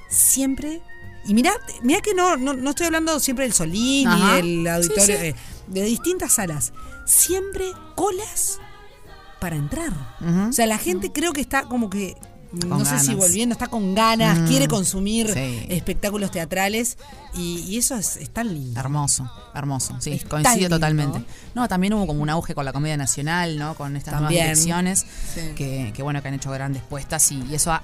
siempre... 0.09 0.81
Y 1.27 1.33
mirá, 1.33 1.51
mirá 1.81 2.01
que 2.01 2.13
no, 2.13 2.37
no, 2.37 2.53
no 2.53 2.69
estoy 2.69 2.85
hablando 2.85 3.19
siempre 3.19 3.45
del 3.45 3.53
Solín 3.53 4.07
Ajá. 4.07 4.35
ni 4.41 4.41
del 4.61 4.67
auditorio, 4.67 5.03
Sí, 5.05 5.11
sí. 5.13 5.17
eh, 5.27 5.35
de 5.67 5.81
distintas 5.83 6.33
salas. 6.33 6.71
Siempre 7.05 7.65
colas 7.95 8.59
para 9.39 9.55
entrar. 9.55 9.91
O 10.49 10.53
sea, 10.53 10.67
la 10.67 10.77
gente 10.77 11.11
creo 11.11 11.33
que 11.33 11.41
está 11.41 11.63
como 11.63 11.89
que, 11.89 12.15
no 12.67 12.77
Con 12.77 12.85
sé 12.85 12.99
si 12.99 13.13
volviendo, 13.15 13.53
está 13.53 13.67
con 13.67 13.93
ganas, 13.95 14.39
Mm, 14.39 14.47
quiere 14.47 14.67
consumir 14.67 15.31
sí. 15.33 15.65
espectáculos 15.69 16.31
teatrales 16.31 16.97
y, 17.33 17.59
y 17.67 17.77
eso 17.77 17.95
es, 17.95 18.17
es 18.17 18.29
tan 18.29 18.53
lindo. 18.53 18.79
Hermoso, 18.79 19.29
hermoso, 19.53 19.95
sí, 19.99 20.13
Es 20.13 20.23
coincido 20.25 20.69
totalmente. 20.69 21.23
No, 21.53 21.67
también 21.67 21.93
hubo 21.93 22.07
como 22.07 22.21
un 22.21 22.29
auge 22.29 22.55
con 22.55 22.65
la 22.65 22.73
comedia 22.73 22.97
nacional, 22.97 23.57
¿no? 23.57 23.75
Con 23.75 23.95
estas 23.95 24.13
También. 24.15 24.41
nuevas 24.43 24.57
direcciones 24.63 25.05
Sí. 25.33 25.41
que, 25.55 25.91
que, 25.95 26.03
bueno, 26.03 26.21
que 26.21 26.27
han 26.29 26.33
hecho 26.35 26.51
grandes 26.51 26.81
puestas 26.83 27.31
y, 27.31 27.41
y 27.49 27.55
eso 27.55 27.71
ha- 27.71 27.81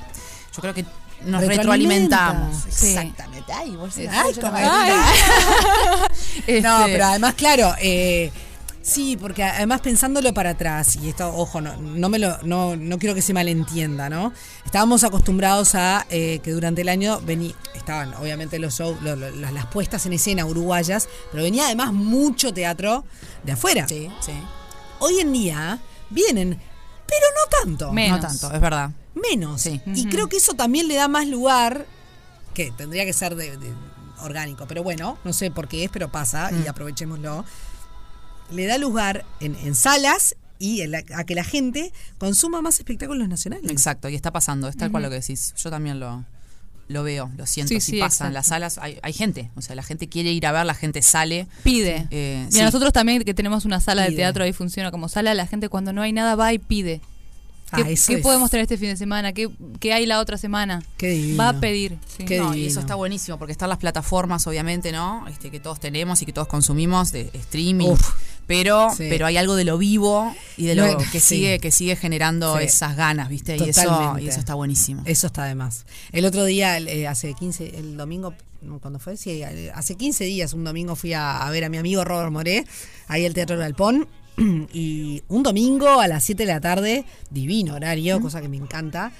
yo 0.55 0.61
creo 0.61 0.73
que 0.73 0.83
nos 1.25 1.41
Retroalimenta. 1.41 2.31
retroalimentamos. 2.33 2.63
Sí. 2.69 2.87
Exactamente. 2.87 3.53
Ay, 3.53 3.75
vos 3.75 3.95
Ay, 3.97 4.07
ay, 4.09 4.33
no 4.41 4.51
Ay. 4.53 4.91
Este, 6.47 6.61
No, 6.61 6.79
pero 6.85 7.05
además, 7.05 7.33
claro, 7.35 7.73
eh, 7.81 8.31
sí, 8.81 9.17
porque 9.17 9.43
además 9.43 9.81
pensándolo 9.81 10.33
para 10.33 10.51
atrás, 10.51 10.95
y 10.95 11.09
esto, 11.09 11.33
ojo, 11.35 11.61
no, 11.61 11.75
no 11.77 12.09
me 12.09 12.19
lo, 12.19 12.37
no, 12.43 12.75
no 12.75 12.97
quiero 12.97 13.15
que 13.15 13.21
se 13.21 13.33
malentienda, 13.33 14.09
¿no? 14.09 14.33
Estábamos 14.65 15.03
acostumbrados 15.03 15.75
a 15.75 16.05
eh, 16.09 16.39
que 16.43 16.51
durante 16.51 16.81
el 16.81 16.89
año 16.89 17.21
vení, 17.21 17.55
estaban 17.75 18.13
obviamente 18.15 18.59
los 18.59 18.73
shows, 18.75 19.01
lo- 19.01 19.15
lo- 19.15 19.29
las, 19.31 19.53
las 19.53 19.65
puestas 19.67 20.05
en 20.05 20.13
escena 20.13 20.45
uruguayas, 20.45 21.07
pero 21.31 21.43
venía 21.43 21.65
además 21.65 21.93
mucho 21.93 22.53
teatro 22.53 23.03
de 23.43 23.51
afuera. 23.51 23.87
Sí, 23.87 24.09
sí. 24.21 24.33
Hoy 24.99 25.19
en 25.19 25.33
día 25.33 25.79
vienen, 26.09 26.59
pero 27.07 27.25
no 27.35 27.59
tanto. 27.59 27.91
Menos. 27.91 28.21
No 28.21 28.27
tanto, 28.27 28.53
es 28.53 28.61
verdad. 28.61 28.91
menos. 29.15 29.61
Sí. 29.61 29.81
Y 29.95 30.07
creo 30.07 30.27
que 30.29 30.37
eso 30.37 30.53
también 30.53 30.87
le 30.87 30.95
da 30.95 31.07
más 31.07 31.27
lugar, 31.27 31.85
que 32.53 32.71
tendría 32.71 33.05
que 33.05 33.13
ser 33.13 33.35
de, 33.35 33.57
de 33.57 33.71
orgánico, 34.21 34.65
pero 34.67 34.83
bueno, 34.83 35.17
no 35.23 35.33
sé 35.33 35.51
por 35.51 35.67
qué 35.67 35.83
es, 35.85 35.89
pero 35.89 36.11
pasa 36.11 36.49
Mm. 36.51 36.63
y 36.63 36.67
aprovechémoslo. 36.67 37.45
Le 38.51 38.65
da 38.65 38.77
lugar 38.77 39.25
en, 39.39 39.55
en 39.55 39.75
salas 39.75 40.35
y 40.61 40.81
a 40.83 41.23
que 41.23 41.33
la 41.33 41.43
gente 41.43 41.91
consuma 42.19 42.61
más 42.61 42.77
espectáculos 42.77 43.27
nacionales. 43.27 43.71
Exacto, 43.71 44.09
y 44.09 44.15
está 44.15 44.31
pasando, 44.31 44.67
es 44.67 44.77
tal 44.77 44.91
cual 44.91 45.03
lo 45.03 45.09
que 45.09 45.15
decís. 45.15 45.55
Yo 45.57 45.71
también 45.71 45.99
lo, 45.99 46.23
lo 46.87 47.03
veo, 47.03 47.31
lo 47.35 47.47
siento. 47.47 47.69
Sí, 47.69 47.81
si 47.81 47.91
sí, 47.93 47.99
pasa 47.99 48.27
en 48.27 48.33
las 48.33 48.47
salas, 48.47 48.77
hay, 48.77 48.99
hay 49.01 49.11
gente. 49.11 49.49
O 49.55 49.61
sea, 49.61 49.75
la 49.75 49.81
gente 49.81 50.07
quiere 50.07 50.31
ir 50.31 50.45
a 50.45 50.51
ver, 50.51 50.65
la 50.65 50.75
gente 50.75 51.01
sale. 51.01 51.47
Pide. 51.63 52.07
Eh, 52.11 52.45
y 52.47 52.51
sí. 52.51 52.59
a 52.59 52.65
nosotros 52.65 52.93
también 52.93 53.23
que 53.23 53.33
tenemos 53.33 53.65
una 53.65 53.79
sala 53.79 54.03
de 54.03 54.15
teatro 54.15 54.43
ahí 54.43 54.53
funciona 54.53 54.91
como 54.91 55.09
sala, 55.09 55.33
la 55.33 55.47
gente 55.47 55.67
cuando 55.67 55.93
no 55.93 56.03
hay 56.03 56.13
nada 56.13 56.35
va 56.35 56.53
y 56.53 56.59
pide. 56.59 57.01
Ah, 57.71 57.83
¿Qué, 57.83 57.93
eso 57.93 58.11
qué 58.11 58.17
podemos 58.19 58.51
tener 58.51 58.63
este 58.63 58.77
fin 58.77 58.89
de 58.89 58.97
semana? 58.97 59.31
¿Qué, 59.31 59.49
qué 59.79 59.93
hay 59.93 60.05
la 60.05 60.19
otra 60.19 60.37
semana? 60.37 60.83
Qué 60.97 61.09
divino. 61.09 61.37
Va 61.37 61.49
a 61.49 61.59
pedir. 61.59 61.97
sí. 62.05 62.25
Qué 62.25 62.37
No, 62.37 62.53
y 62.53 62.65
eso 62.65 62.81
está 62.81 62.95
buenísimo 62.95 63.37
porque 63.39 63.53
están 63.53 63.69
las 63.69 63.77
plataformas, 63.77 64.45
obviamente, 64.45 64.91
¿no? 64.91 65.25
Este, 65.27 65.49
que 65.49 65.59
todos 65.59 65.79
tenemos 65.79 66.21
y 66.21 66.25
que 66.25 66.33
todos 66.33 66.49
consumimos 66.49 67.11
de 67.13 67.31
streaming. 67.33 67.87
Uf. 67.87 68.13
Pero, 68.51 68.89
Sí. 68.97 69.05
pero 69.09 69.25
hay 69.25 69.37
algo 69.37 69.55
de 69.55 69.63
lo 69.63 69.77
vivo 69.77 70.35
y 70.57 70.65
de 70.65 70.75
lo 70.75 70.97
que 70.97 71.21
sí. 71.21 71.35
sigue, 71.35 71.59
que 71.59 71.71
sigue 71.71 71.95
generando 71.95 72.57
Sí. 72.57 72.65
esas 72.65 72.97
ganas, 72.97 73.29
¿viste? 73.29 73.55
Y 73.55 73.69
eso, 73.69 74.17
y 74.19 74.27
eso 74.27 74.39
está 74.39 74.55
buenísimo. 74.55 75.03
Eso 75.05 75.27
está 75.27 75.45
de 75.45 75.55
más. 75.55 75.85
El 76.11 76.25
otro 76.25 76.43
día, 76.43 76.77
eh, 76.77 77.07
hace 77.07 77.33
15, 77.33 77.77
el 77.77 77.95
domingo, 77.95 78.33
no, 78.61 78.79
¿cuándo 78.79 78.99
fue? 78.99 79.15
Sí, 79.15 79.41
eh, 79.41 79.71
hace 79.73 79.95
15 79.95 80.25
días, 80.25 80.51
un 80.53 80.65
domingo 80.65 80.97
fui 80.97 81.13
a, 81.13 81.37
a 81.47 81.49
ver 81.49 81.63
a 81.63 81.69
mi 81.69 81.77
amigo 81.77 82.03
Robert 82.03 82.29
Moré, 82.31 82.65
ahí 83.07 83.25
al 83.25 83.33
Teatro 83.33 83.55
del 83.55 83.63
Galpón. 83.63 84.07
Y 84.73 85.23
un 85.29 85.43
domingo 85.43 85.99
a 86.01 86.07
las 86.09 86.23
7 86.25 86.45
de 86.45 86.51
la 86.53 86.59
tarde, 86.59 87.05
divino 87.29 87.75
horario, 87.75 88.19
cosa 88.19 88.41
que 88.41 88.49
me 88.49 88.57
encanta. 88.57 89.11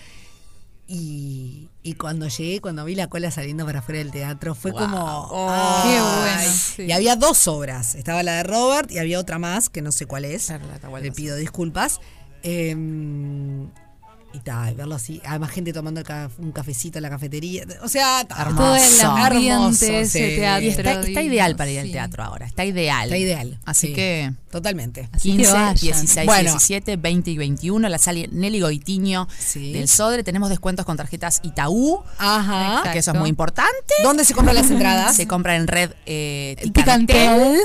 Y, 0.94 1.70
y 1.84 1.94
cuando 1.94 2.28
llegué, 2.28 2.60
cuando 2.60 2.84
vi 2.84 2.96
la 2.96 3.08
cola 3.08 3.32
saliendo 3.32 3.66
para 3.66 3.80
afuera 3.80 4.00
del 4.00 4.12
teatro, 4.12 4.56
fue 4.56 4.74
como. 4.74 4.98
Oh. 5.00 5.84
Qué 5.84 5.98
¡ay! 5.98 6.36
bueno, 6.36 6.54
sí. 6.54 6.84
Y 6.84 6.92
había 6.92 7.16
dos 7.16 7.48
obras. 7.48 7.96
Estaba 7.96 8.24
la 8.24 8.36
de 8.36 8.44
Robert 8.44 8.92
y 8.92 9.00
había 9.00 9.18
otra 9.18 9.40
más, 9.40 9.70
que 9.70 9.82
no 9.82 9.94
sé 9.94 10.06
cuál 10.06 10.26
es. 10.26 10.48
Claro, 10.48 10.66
Le 11.02 11.14
pido 11.14 11.38
disculpas. 11.38 12.02
Eh, 12.44 12.76
y 14.34 14.40
tal, 14.40 14.76
verlo 14.76 14.96
así. 14.96 15.22
Además, 15.26 15.52
gente 15.52 15.74
tomando 15.74 16.02
un 16.38 16.52
cafecito 16.52 16.98
en 16.98 17.04
la 17.04 17.10
cafetería. 17.10 17.66
O 17.82 17.88
sea, 17.90 18.22
Hermoso. 18.22 18.56
Todo 18.56 18.76
el 18.76 19.02
ambiente, 19.02 19.54
Hermoso, 19.54 19.86
ese 19.86 20.30
sí. 20.30 20.36
teatro. 20.36 20.66
Y 20.66 20.70
está, 20.70 21.22
ideal 21.22 21.56
para 21.56 21.72
ir 21.72 21.80
al 21.80 21.92
teatro 21.92 22.24
ahora, 22.24 22.46
está 22.46 22.66
ideal. 22.66 23.06
Está 23.06 23.18
ideal. 23.18 23.60
Así 23.66 23.88
sí. 23.88 23.94
que 23.94 24.32
Totalmente. 24.52 25.10
Así 25.14 25.32
que 25.32 25.38
15, 25.38 25.54
vayan. 25.54 25.76
16, 25.76 26.26
Bueno. 26.26 26.52
17, 26.52 26.98
20 26.98 27.32
y 27.32 27.38
21, 27.38 27.90
la 27.90 27.98
sala 27.98 28.20
Nelly 28.30 28.60
Goitiño 28.60 29.28
del 29.56 29.88
Sodre. 29.88 30.24
Tenemos 30.24 30.50
descuentos 30.50 30.86
con 30.86 30.98
tarjetas 30.98 31.40
Itaú, 31.44 32.04
Ajá. 32.18 32.68
Exacto. 32.68 32.92
que 32.92 33.00
eso 33.00 33.12
es 33.12 33.18
muy 33.18 33.30
importante. 33.30 33.94
¿Dónde 34.04 34.26
se 34.26 34.34
compran 34.34 34.56
las 34.56 34.70
entradas? 34.70 35.16
Se 35.16 35.26
compra 35.26 35.56
en 35.56 35.68
red 35.68 35.92
eh, 36.06 36.58
Ticantel. 36.62 37.08
Ticantel, 37.08 37.60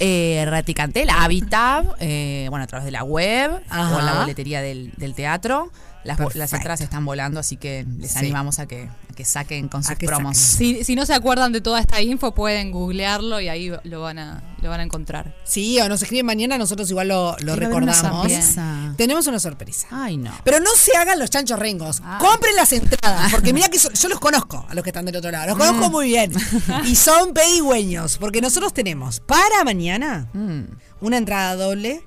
eh, 0.00 0.44
red 0.48 0.64
Ticantel, 0.64 1.08
Habitab, 1.10 1.96
eh, 2.00 2.46
bueno, 2.50 2.64
a 2.64 2.66
través 2.66 2.84
de 2.84 2.90
la 2.90 3.02
web 3.04 3.62
Ajá. 3.68 3.96
o 3.96 4.00
la 4.02 4.20
boletería 4.20 4.60
del, 4.62 4.92
del 4.96 5.14
teatro. 5.14 5.70
Las, 6.04 6.18
las 6.36 6.52
entradas 6.52 6.80
están 6.82 7.04
volando, 7.04 7.40
así 7.40 7.56
que 7.56 7.84
les 7.98 8.12
Sí. 8.12 8.18
animamos 8.18 8.58
a 8.60 8.66
que, 8.66 8.88
que 9.16 9.24
saquen 9.24 9.68
con 9.68 9.82
sus 9.82 9.96
que 9.96 10.06
promos. 10.06 10.36
Si, 10.38 10.84
si 10.84 10.94
no 10.94 11.04
se 11.06 11.14
acuerdan 11.14 11.50
de 11.50 11.60
toda 11.60 11.80
esta 11.80 12.00
info, 12.00 12.32
pueden 12.34 12.70
googlearlo 12.70 13.40
y 13.40 13.48
ahí 13.48 13.72
lo 13.82 14.00
van 14.02 14.18
a, 14.20 14.44
lo 14.62 14.68
van 14.70 14.78
a 14.78 14.82
encontrar. 14.84 15.34
Sí, 15.44 15.80
o 15.80 15.88
nos 15.88 16.02
escriben 16.02 16.26
mañana, 16.26 16.56
nosotros 16.58 16.88
igual 16.90 17.08
lo, 17.08 17.34
lo 17.40 17.54
una 17.54 17.66
recordamos. 17.66 17.96
sorpresa. 17.96 18.94
Tenemos 18.96 19.26
una 19.26 19.40
sorpresa. 19.40 19.88
Ay, 19.90 20.18
no. 20.18 20.30
Pero 20.44 20.60
no 20.60 20.70
se 20.76 20.96
hagan 20.96 21.18
los 21.18 21.30
chanchos 21.30 21.58
rengos. 21.58 22.00
Compren 22.20 22.54
las 22.54 22.72
entradas. 22.72 23.32
Porque 23.32 23.52
mira 23.52 23.68
que 23.68 23.78
so- 23.80 23.90
yo 23.92 24.08
los 24.08 24.20
conozco 24.20 24.64
a 24.68 24.74
los 24.74 24.84
que 24.84 24.90
están 24.90 25.04
del 25.06 25.16
otro 25.16 25.30
lado. 25.32 25.46
Los 25.48 25.56
Mm. 25.56 25.58
conozco 25.60 25.90
muy 25.90 26.08
bien. 26.08 26.30
Y 26.84 26.94
son 26.94 27.32
pedigüeños. 27.32 28.18
Porque 28.18 28.40
nosotros 28.40 28.72
tenemos 28.72 29.20
para 29.20 29.64
mañana 29.64 30.28
Mm. 30.34 30.62
una 31.00 31.16
entrada 31.16 31.56
doble 31.56 32.04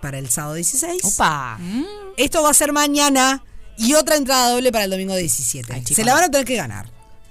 para 0.00 0.18
el 0.18 0.28
sábado 0.30 0.54
16. 0.54 1.04
Opa. 1.04 1.58
Esto 2.16 2.42
va 2.42 2.50
a 2.50 2.54
ser 2.54 2.72
mañana. 2.72 3.44
Y 3.78 3.94
otra 3.94 4.16
entrada 4.16 4.50
doble 4.50 4.72
para 4.72 4.84
el 4.84 4.90
domingo 4.90 5.14
17. 5.14 5.72
Ay, 5.72 5.80
chicos. 5.80 5.96
Se 5.96 6.04
la 6.04 6.14
van 6.14 6.24
a 6.24 6.28
tener 6.30 6.46
que 6.46 6.56
ganar. 6.56 6.86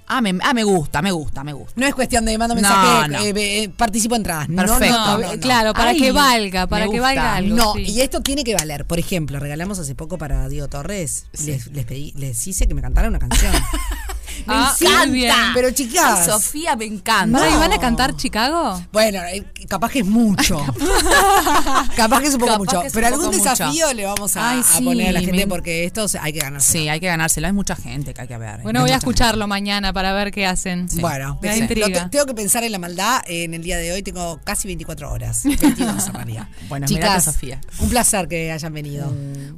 Ah, 0.08 0.20
me, 0.20 0.38
ah, 0.40 0.54
me 0.54 0.62
gusta, 0.62 1.02
me 1.02 1.10
gusta, 1.10 1.42
me 1.42 1.52
gusta. 1.52 1.72
No 1.74 1.84
es 1.84 1.92
cuestión 1.92 2.24
de 2.24 2.38
mando 2.38 2.54
No, 2.54 2.60
mensaje, 2.60 3.08
no. 3.08 3.18
eh, 3.18 3.32
eh, 3.64 3.68
participo 3.70 4.14
en 4.14 4.20
entradas. 4.20 4.46
Perfecto. 4.46 5.18
no, 5.18 5.40
claro, 5.40 5.72
para 5.72 5.90
Ay, 5.90 5.98
que 5.98 6.12
valga, 6.12 6.68
para 6.68 6.86
que 6.88 7.00
valga 7.00 7.34
algo. 7.34 7.56
No, 7.56 7.74
sí. 7.74 7.80
y 7.82 8.00
esto 8.02 8.20
tiene 8.20 8.44
que 8.44 8.54
valer. 8.54 8.84
Por 8.84 9.00
ejemplo, 9.00 9.40
regalamos 9.40 9.80
hace 9.80 9.96
poco 9.96 10.16
para 10.16 10.48
Diego 10.48 10.68
Torres. 10.68 11.26
Les, 11.44 11.66
les 11.72 11.84
pedí, 11.84 12.12
les 12.16 12.46
hice 12.46 12.68
que 12.68 12.74
me 12.74 12.82
cantaran 12.82 13.10
una 13.10 13.18
canción. 13.18 13.52
me 14.46 14.54
Ah, 14.54 14.74
encanta. 14.80 15.06
bien. 15.06 15.34
Pero 15.54 15.70
chicas. 15.72 16.20
Ay, 16.20 16.26
Sofía, 16.26 16.76
me 16.76 16.84
encanta. 16.84 17.48
¿y 17.50 17.54
van 17.56 17.72
a 17.72 17.78
cantar 17.78 18.16
Chicago? 18.16 18.80
Bueno, 18.92 19.20
eh, 19.24 19.44
capaz 19.68 19.90
que 19.90 20.00
es 20.00 20.06
mucho. 20.06 20.58
capaz 21.96 22.20
que 22.20 22.26
es 22.28 22.34
un 22.34 22.40
poco 22.40 22.52
Capaz 22.52 22.58
mucho. 22.58 22.82
Pero 22.92 23.06
algún 23.06 23.26
mucho. 23.26 23.38
desafío 23.38 23.92
le 23.92 24.04
vamos 24.06 24.36
a, 24.36 24.50
Ay, 24.50 24.60
a 24.60 24.62
sí, 24.62 24.84
poner 24.84 25.08
a 25.08 25.12
la 25.12 25.20
gente 25.20 25.36
me- 25.36 25.46
porque 25.46 25.84
esto 25.84 26.06
hay 26.20 26.32
que 26.32 26.38
ganarse. 26.40 26.72
Sí, 26.72 26.88
hay 26.88 27.00
que 27.00 27.06
ganárselo. 27.06 27.46
Hay 27.46 27.52
mucha 27.52 27.76
gente 27.76 28.14
que 28.14 28.20
hay 28.22 28.28
que 28.28 28.38
ver. 28.38 28.60
Bueno, 28.62 28.80
voy 28.82 28.90
a 28.90 28.96
escucharlo 28.96 29.46
mañana 29.46 29.92
para 29.92 30.12
ver 30.12 30.30
qué 30.32 30.46
hacen. 30.46 30.86
Bueno, 31.00 31.38
Me 31.42 31.56
intriga. 31.56 32.08
Tengo 32.10 32.26
que 32.26 32.34
pensar 32.34 32.64
en 32.64 32.72
la 32.72 32.78
maldad. 32.78 33.22
En 33.26 33.54
el 33.54 33.62
día 33.62 33.76
de 33.78 33.92
hoy 33.92 34.02
tengo 34.02 34.40
casi 34.44 34.68
24 34.68 35.10
horas. 35.10 35.42
22 35.44 36.06
en 36.08 36.14
realidad. 36.14 36.48
Bueno, 36.68 36.86
Chicas, 36.86 37.04
mirate, 37.04 37.20
Sofía. 37.22 37.60
un 37.78 37.88
placer 37.90 38.26
que 38.28 38.50
hayan 38.50 38.72
venido. 38.72 39.08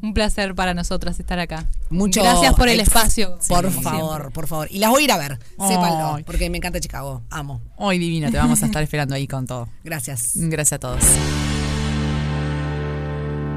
Un 0.02 0.12
placer 0.14 0.54
para 0.54 0.74
nosotras 0.74 1.18
estar 1.18 1.38
acá. 1.38 1.64
Mucho 1.90 2.22
Gracias 2.22 2.54
por 2.54 2.68
el 2.68 2.80
espacio. 2.80 3.38
Por 3.48 3.72
Sí, 3.72 3.80
favor, 3.82 4.10
siempre. 4.16 4.30
por 4.32 4.46
favor. 4.46 4.68
Y 4.78 4.80
las 4.80 4.90
voy 4.90 5.02
a 5.02 5.04
ir 5.06 5.10
a 5.10 5.18
ver, 5.18 5.40
sépanlo, 5.58 6.14
Ay. 6.14 6.22
porque 6.22 6.48
me 6.48 6.58
encanta 6.58 6.78
Chicago. 6.78 7.24
Amo. 7.30 7.60
Hoy 7.78 7.98
divino, 7.98 8.30
te 8.30 8.36
vamos 8.36 8.62
a 8.62 8.66
estar 8.66 8.80
esperando 8.80 9.12
ahí 9.16 9.26
con 9.26 9.44
todo. 9.44 9.68
Gracias. 9.82 10.34
Gracias 10.36 10.74
a 10.74 10.78
todos. 10.78 11.02